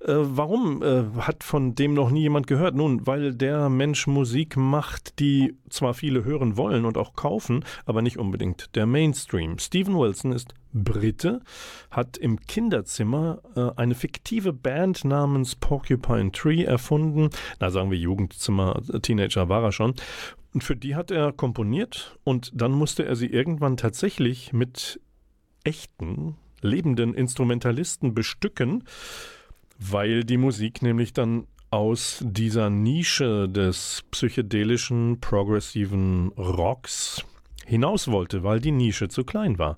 Äh, 0.00 0.14
warum 0.16 0.82
äh, 0.82 1.04
hat 1.18 1.44
von 1.44 1.74
dem 1.74 1.94
noch 1.94 2.10
nie 2.10 2.22
jemand 2.22 2.46
gehört? 2.46 2.74
Nun, 2.74 3.06
weil 3.06 3.34
der 3.34 3.68
Mensch 3.68 4.06
Musik 4.06 4.56
macht, 4.56 5.18
die 5.18 5.54
zwar 5.70 5.94
viele 5.94 6.24
hören 6.24 6.56
wollen 6.56 6.84
und 6.84 6.98
auch 6.98 7.14
kaufen, 7.14 7.64
aber 7.84 8.02
nicht 8.02 8.18
unbedingt 8.18 8.74
der 8.74 8.86
Mainstream. 8.86 9.58
Stephen 9.58 9.96
Wilson 9.96 10.32
ist 10.32 10.54
Brite, 10.72 11.40
hat 11.90 12.16
im 12.16 12.40
Kinderzimmer 12.40 13.40
äh, 13.54 13.70
eine 13.76 13.94
fiktive 13.94 14.52
Band 14.52 15.04
namens 15.04 15.54
Porcupine 15.54 16.32
Tree 16.32 16.64
erfunden. 16.64 17.30
Na, 17.60 17.70
sagen 17.70 17.90
wir 17.90 17.98
Jugendzimmer, 17.98 18.82
äh, 18.92 19.00
Teenager 19.00 19.48
war 19.48 19.62
er 19.62 19.72
schon. 19.72 19.94
Und 20.52 20.64
für 20.64 20.76
die 20.76 20.94
hat 20.94 21.10
er 21.10 21.32
komponiert 21.32 22.18
und 22.24 22.50
dann 22.54 22.72
musste 22.72 23.04
er 23.04 23.16
sie 23.16 23.26
irgendwann 23.26 23.76
tatsächlich 23.76 24.52
mit 24.52 25.00
echten 25.64 26.36
lebenden 26.66 27.14
Instrumentalisten 27.14 28.14
bestücken, 28.14 28.84
weil 29.78 30.24
die 30.24 30.36
Musik 30.36 30.82
nämlich 30.82 31.12
dann 31.12 31.46
aus 31.70 32.22
dieser 32.24 32.70
Nische 32.70 33.48
des 33.48 34.04
psychedelischen, 34.10 35.20
progressiven 35.20 36.28
Rocks 36.36 37.24
hinaus 37.66 38.08
wollte, 38.08 38.42
weil 38.42 38.60
die 38.60 38.72
Nische 38.72 39.08
zu 39.08 39.24
klein 39.24 39.58
war. 39.58 39.76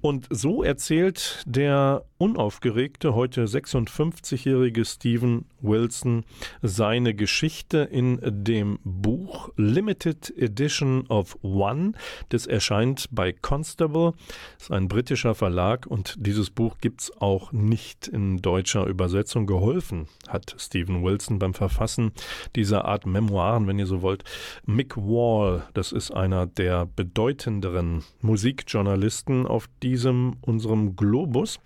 Und 0.00 0.26
so 0.30 0.62
erzählt 0.62 1.42
der 1.46 2.04
unaufgeregte, 2.18 3.14
heute 3.14 3.44
56-jährige 3.44 4.84
Stephen 4.84 5.46
Wilson 5.60 6.24
seine 6.62 7.14
Geschichte 7.14 7.78
in 7.78 8.20
dem 8.22 8.78
Buch 8.82 9.50
Limited 9.56 10.32
Edition 10.36 11.06
of 11.08 11.38
One. 11.42 11.92
Das 12.28 12.46
erscheint 12.46 13.06
bei 13.12 13.32
Constable, 13.32 14.14
das 14.56 14.64
ist 14.64 14.72
ein 14.72 14.88
britischer 14.88 15.34
Verlag 15.34 15.86
und 15.86 16.16
dieses 16.18 16.50
Buch 16.50 16.78
gibt 16.80 17.02
es 17.02 17.12
auch 17.20 17.52
nicht 17.52 18.08
in 18.08 18.38
deutscher 18.38 18.86
Übersetzung. 18.86 19.46
Geholfen 19.46 20.08
hat 20.28 20.56
Stephen 20.58 21.04
Wilson 21.04 21.38
beim 21.38 21.54
Verfassen 21.54 22.12
dieser 22.56 22.84
Art 22.84 23.06
Memoiren, 23.06 23.66
wenn 23.66 23.78
ihr 23.78 23.86
so 23.86 24.02
wollt. 24.02 24.24
Mick 24.66 24.96
Wall, 24.96 25.68
das 25.74 25.92
ist 25.92 26.10
einer 26.10 26.46
der 26.46 26.86
bedeutenderen 27.08 28.04
Musikjournalisten 28.20 29.46
auf 29.46 29.68
diesem 29.82 30.36
unserem 30.42 30.94
Globus. 30.96 31.58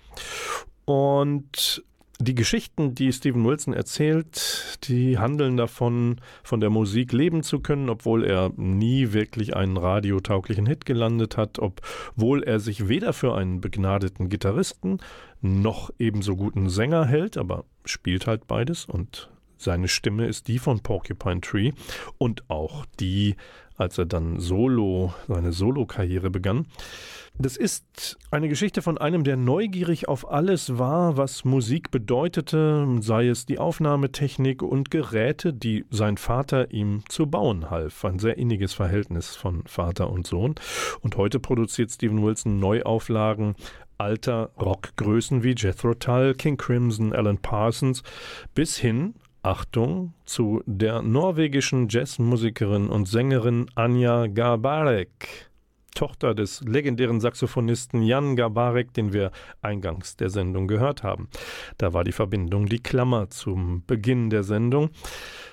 Und 0.85 1.85
die 2.21 2.35
Geschichten, 2.37 2.95
die 2.95 3.13
Stephen 3.13 3.45
Wilson 3.45 3.75
erzählt, 3.75 4.79
die 4.85 5.19
handeln 5.19 5.57
davon, 5.57 6.21
von 6.45 6.61
der 6.61 6.71
Musik 6.71 7.13
leben 7.13 7.43
zu 7.43 7.59
können, 7.59 7.89
obwohl 7.89 8.25
er 8.25 8.53
nie 8.57 9.13
wirklich 9.13 9.57
einen 9.57 9.77
radiotauglichen 9.77 10.67
Hit 10.67 10.87
gelandet 10.87 11.37
hat, 11.37 11.59
obwohl 11.59 12.45
er 12.45 12.61
sich 12.61 12.87
weder 12.89 13.13
für 13.13 13.35
einen 13.35 13.61
begnadeten 13.61 14.29
Gitarristen 14.29 14.99
noch 15.41 15.91
ebenso 15.99 16.37
guten 16.37 16.69
Sänger 16.69 17.07
hält, 17.07 17.37
aber 17.37 17.65
spielt 17.85 18.29
halt 18.29 18.47
beides 18.47 18.85
und 18.85 19.29
seine 19.63 19.87
Stimme 19.87 20.27
ist 20.27 20.49
die 20.49 20.59
von 20.59 20.81
Porcupine 20.81 21.41
Tree 21.41 21.71
und 22.19 22.49
auch 22.51 22.85
die, 22.99 23.37
als 23.77 23.99
er 23.99 24.07
dann 24.07 24.39
solo, 24.39 25.15
seine 25.29 25.53
Solo-Karriere 25.53 26.31
begann. 26.31 26.67
Das 27.39 27.57
ist 27.57 28.19
eine 28.31 28.49
Geschichte 28.49 28.83
von 28.83 28.99
einem, 28.99 29.25
der 29.25 29.37
neugierig 29.37 30.07
auf 30.07 30.31
alles 30.31 30.79
war, 30.79 31.17
was 31.17 31.45
Musik 31.45 31.91
bedeutete, 31.91 32.87
sei 33.01 33.29
es 33.29 33.47
die 33.47 33.59
Aufnahmetechnik 33.59 34.63
und 34.63 34.91
Geräte, 34.91 35.55
die 35.55 35.87
sein 35.91 36.19
Vater 36.19 36.73
ihm 36.73 37.03
zu 37.09 37.27
bauen 37.27 37.71
half. 37.71 38.05
Ein 38.05 38.19
sehr 38.19 38.37
inniges 38.37 38.75
Verhältnis 38.75 39.35
von 39.35 39.63
Vater 39.67 40.11
und 40.11 40.27
Sohn. 40.27 40.55
Und 41.01 41.17
heute 41.17 41.41
produziert 41.41 41.91
Stephen 41.91 42.23
Wilson 42.23 42.61
Neuauflagen 42.61 43.55
alter 44.03 44.51
Rockgrößen 44.61 45.43
wie 45.43 45.55
Jethro 45.57 45.95
Tull, 45.95 46.35
King 46.35 46.57
Crimson, 46.57 47.13
Alan 47.13 47.39
Parsons, 47.39 48.03
bis 48.55 48.77
hin 48.77 49.15
Achtung, 49.43 50.15
zu 50.25 50.63
der 50.67 51.03
norwegischen 51.03 51.89
Jazzmusikerin 51.89 52.89
und 52.89 53.09
Sängerin 53.09 53.67
Anja 53.75 54.29
Garbarek, 54.29 55.51
Tochter 55.95 56.35
des 56.35 56.61
legendären 56.63 57.21
Saxophonisten 57.21 58.03
Jan 58.03 58.37
Garbarek, 58.37 58.93
den 58.95 59.13
wir 59.13 59.31
eingangs 59.61 60.17
der 60.17 60.31
Sendung 60.31 60.69
gehört 60.69 61.03
haben. 61.03 61.29
Da 61.79 61.93
war 61.93 62.05
die 62.05 62.13
Verbindung 62.13 62.67
die 62.67 62.83
Klammer 62.83 63.31
zum 63.31 63.85
Beginn 63.87 64.31
der 64.31 64.43
Sendung. 64.43 64.91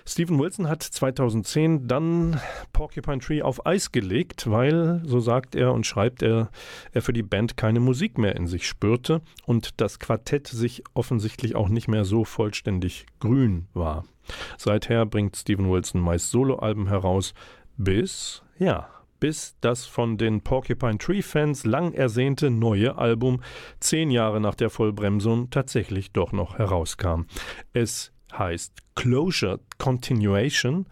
Stephen 0.05 0.39
Wilson 0.39 0.67
hat 0.67 0.81
2010 0.81 1.87
dann 1.87 2.39
Porcupine 2.73 3.19
Tree 3.19 3.41
auf 3.41 3.65
Eis 3.65 3.91
gelegt, 3.91 4.49
weil, 4.49 5.01
so 5.05 5.19
sagt 5.19 5.55
er 5.55 5.71
und 5.71 5.85
schreibt 5.85 6.23
er, 6.23 6.49
er 6.93 7.01
für 7.01 7.13
die 7.13 7.21
Band 7.21 7.57
keine 7.57 7.79
Musik 7.79 8.17
mehr 8.17 8.35
in 8.35 8.47
sich 8.47 8.67
spürte 8.67 9.21
und 9.45 9.79
das 9.81 9.99
Quartett 9.99 10.47
sich 10.47 10.83
offensichtlich 10.93 11.55
auch 11.55 11.69
nicht 11.69 11.87
mehr 11.87 12.05
so 12.05 12.25
vollständig 12.25 13.05
grün 13.19 13.67
war. 13.73 14.05
Seither 14.57 15.05
bringt 15.05 15.35
Stephen 15.35 15.69
Wilson 15.69 16.01
meist 16.01 16.31
Soloalben 16.31 16.87
heraus, 16.87 17.33
bis, 17.77 18.43
ja, 18.57 18.89
bis 19.19 19.55
das 19.61 19.85
von 19.85 20.17
den 20.17 20.41
Porcupine 20.41 20.97
Tree 20.97 21.21
Fans 21.21 21.65
lang 21.65 21.93
ersehnte 21.93 22.49
neue 22.49 22.97
Album 22.97 23.41
zehn 23.79 24.11
Jahre 24.11 24.39
nach 24.39 24.55
der 24.55 24.69
Vollbremsung 24.69 25.49
tatsächlich 25.49 26.11
doch 26.11 26.31
noch 26.31 26.57
herauskam. 26.57 27.23
Es 27.73 28.11
heißt 28.37 28.73
Closure 28.95 29.59
Continuation 29.77 30.85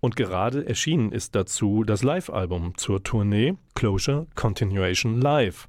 und 0.00 0.16
gerade 0.16 0.66
erschienen 0.66 1.12
ist 1.12 1.34
dazu 1.34 1.82
das 1.84 2.02
Live-Album 2.02 2.76
zur 2.76 3.02
Tournee 3.02 3.54
Closure 3.74 4.26
Continuation 4.34 5.20
Live, 5.20 5.66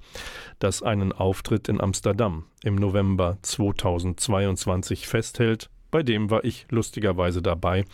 das 0.60 0.84
einen 0.84 1.14
Auftritt 1.14 1.68
in 1.70 1.82
Amsterdam 1.82 2.46
im 2.64 2.76
November 2.76 3.38
2022 3.42 5.08
festhält. 5.08 5.70
Bei 5.90 6.04
dem 6.04 6.30
war 6.30 6.44
ich 6.44 6.68
lustigerweise 6.70 7.42
dabei 7.42 7.86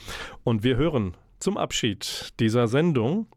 und 0.43 0.63
wir 0.63 0.78
hören 0.78 1.15
zum 1.41 1.57
Abschied 1.57 2.33
dieser 2.39 2.67
Sendung 2.67 3.27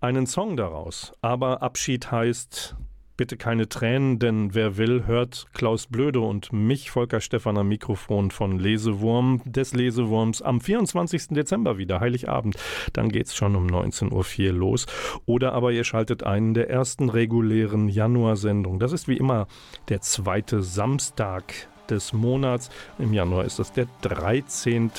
einen 0.00 0.26
Song 0.26 0.56
daraus. 0.56 1.12
Aber 1.22 1.62
Abschied 1.62 2.10
heißt 2.10 2.76
bitte 3.16 3.36
keine 3.36 3.68
Tränen, 3.68 4.18
denn 4.18 4.54
wer 4.54 4.78
will, 4.78 5.06
hört 5.06 5.46
Klaus 5.52 5.86
Blöde 5.86 6.20
und 6.20 6.52
mich, 6.52 6.90
Volker 6.90 7.20
Stephan, 7.20 7.56
am 7.56 7.68
Mikrofon 7.68 8.32
von 8.32 8.58
Lesewurm, 8.58 9.42
des 9.44 9.74
Lesewurms, 9.74 10.42
am 10.42 10.60
24. 10.60 11.28
Dezember 11.28 11.78
wieder, 11.78 12.00
Heiligabend. 12.00 12.56
Dann 12.92 13.10
geht's 13.10 13.36
schon 13.36 13.54
um 13.54 13.68
19.04 13.68 14.46
Uhr 14.48 14.52
los. 14.52 14.86
Oder 15.24 15.52
aber 15.52 15.70
ihr 15.72 15.84
schaltet 15.84 16.24
einen 16.24 16.54
der 16.54 16.68
ersten 16.70 17.10
regulären 17.10 17.88
Januarsendungen. 17.88 18.80
Das 18.80 18.92
ist 18.92 19.06
wie 19.06 19.18
immer 19.18 19.46
der 19.88 20.00
zweite 20.00 20.62
Samstag 20.62 21.54
des 21.88 22.12
Monats. 22.12 22.70
Im 22.98 23.12
Januar 23.12 23.44
ist 23.44 23.58
das 23.58 23.72
der 23.72 23.86
13. 24.00 24.90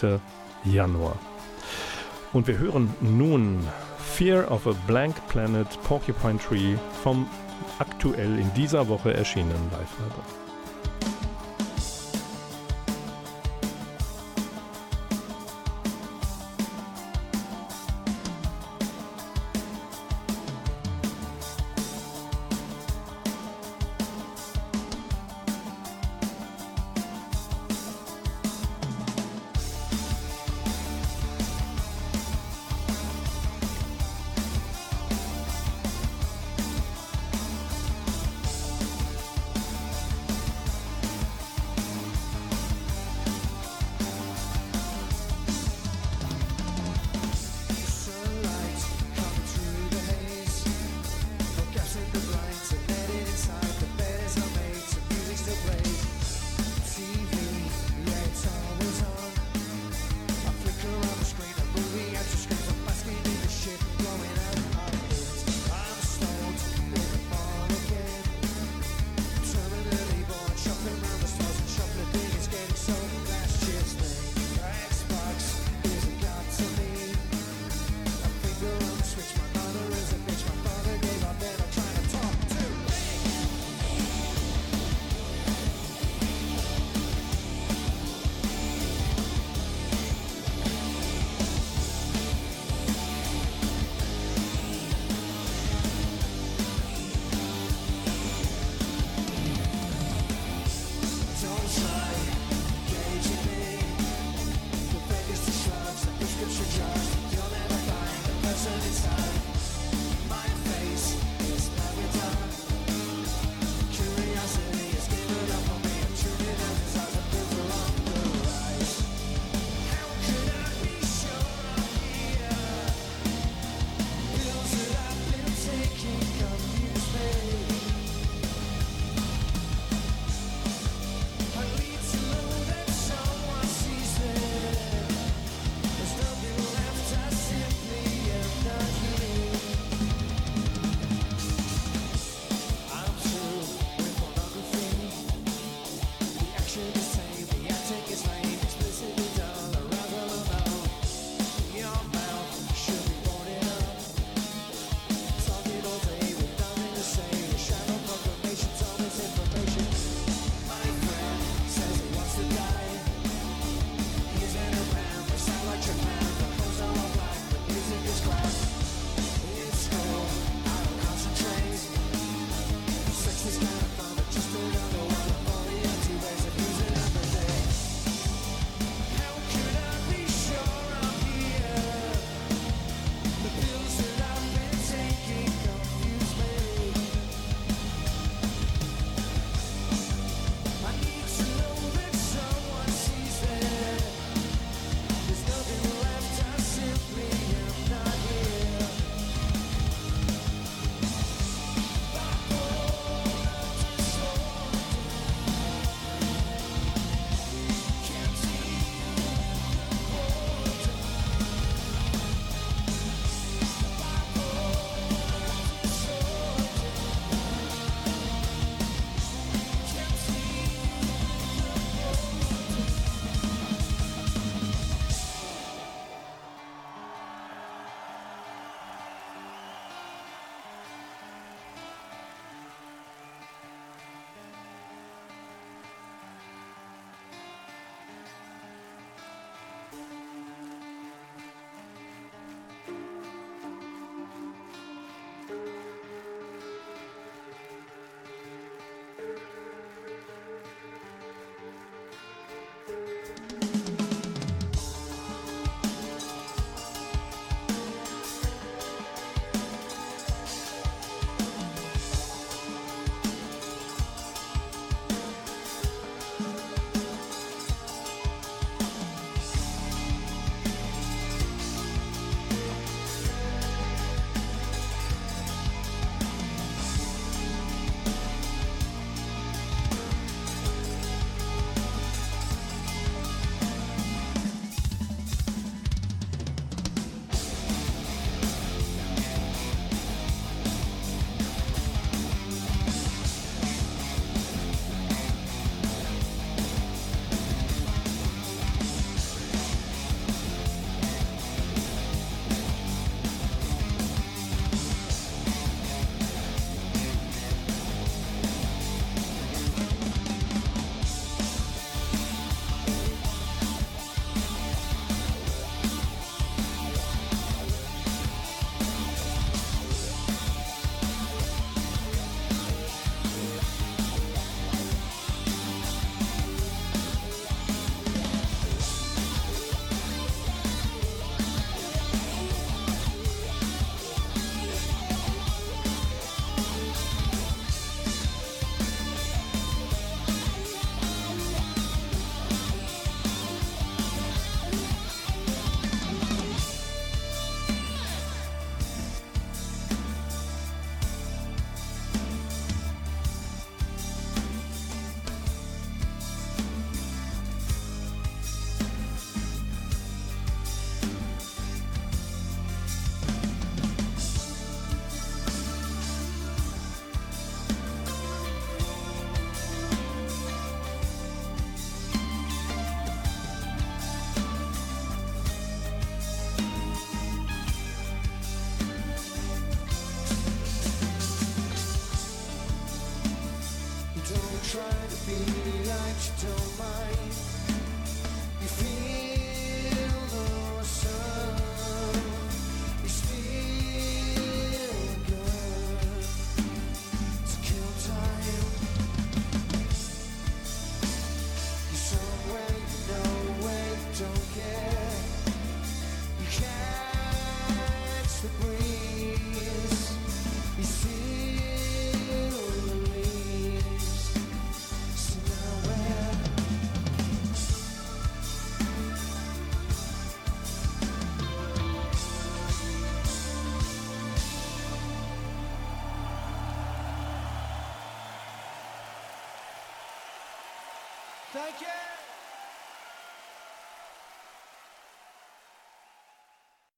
Januar. 0.63 1.19
Und 2.33 2.47
wir 2.47 2.57
hören 2.57 2.93
nun 2.99 3.59
Fear 3.99 4.51
of 4.51 4.65
a 4.67 4.73
Blank 4.87 5.15
Planet 5.29 5.67
Porcupine 5.83 6.39
Tree 6.39 6.75
vom 7.03 7.27
aktuell 7.77 8.39
in 8.39 8.51
dieser 8.55 8.87
Woche 8.87 9.13
erschienenen 9.13 9.69
Live-Album. 9.71 10.42